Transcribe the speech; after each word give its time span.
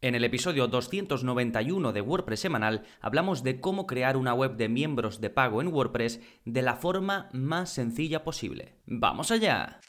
En 0.00 0.14
el 0.14 0.22
episodio 0.22 0.68
291 0.68 1.92
de 1.92 2.00
WordPress 2.00 2.38
semanal 2.38 2.84
hablamos 3.00 3.42
de 3.42 3.60
cómo 3.60 3.88
crear 3.88 4.16
una 4.16 4.32
web 4.32 4.56
de 4.56 4.68
miembros 4.68 5.20
de 5.20 5.28
pago 5.28 5.60
en 5.60 5.68
WordPress 5.68 6.20
de 6.44 6.62
la 6.62 6.76
forma 6.76 7.28
más 7.32 7.70
sencilla 7.70 8.22
posible. 8.22 8.76
¡Vamos 8.86 9.32
allá! 9.32 9.80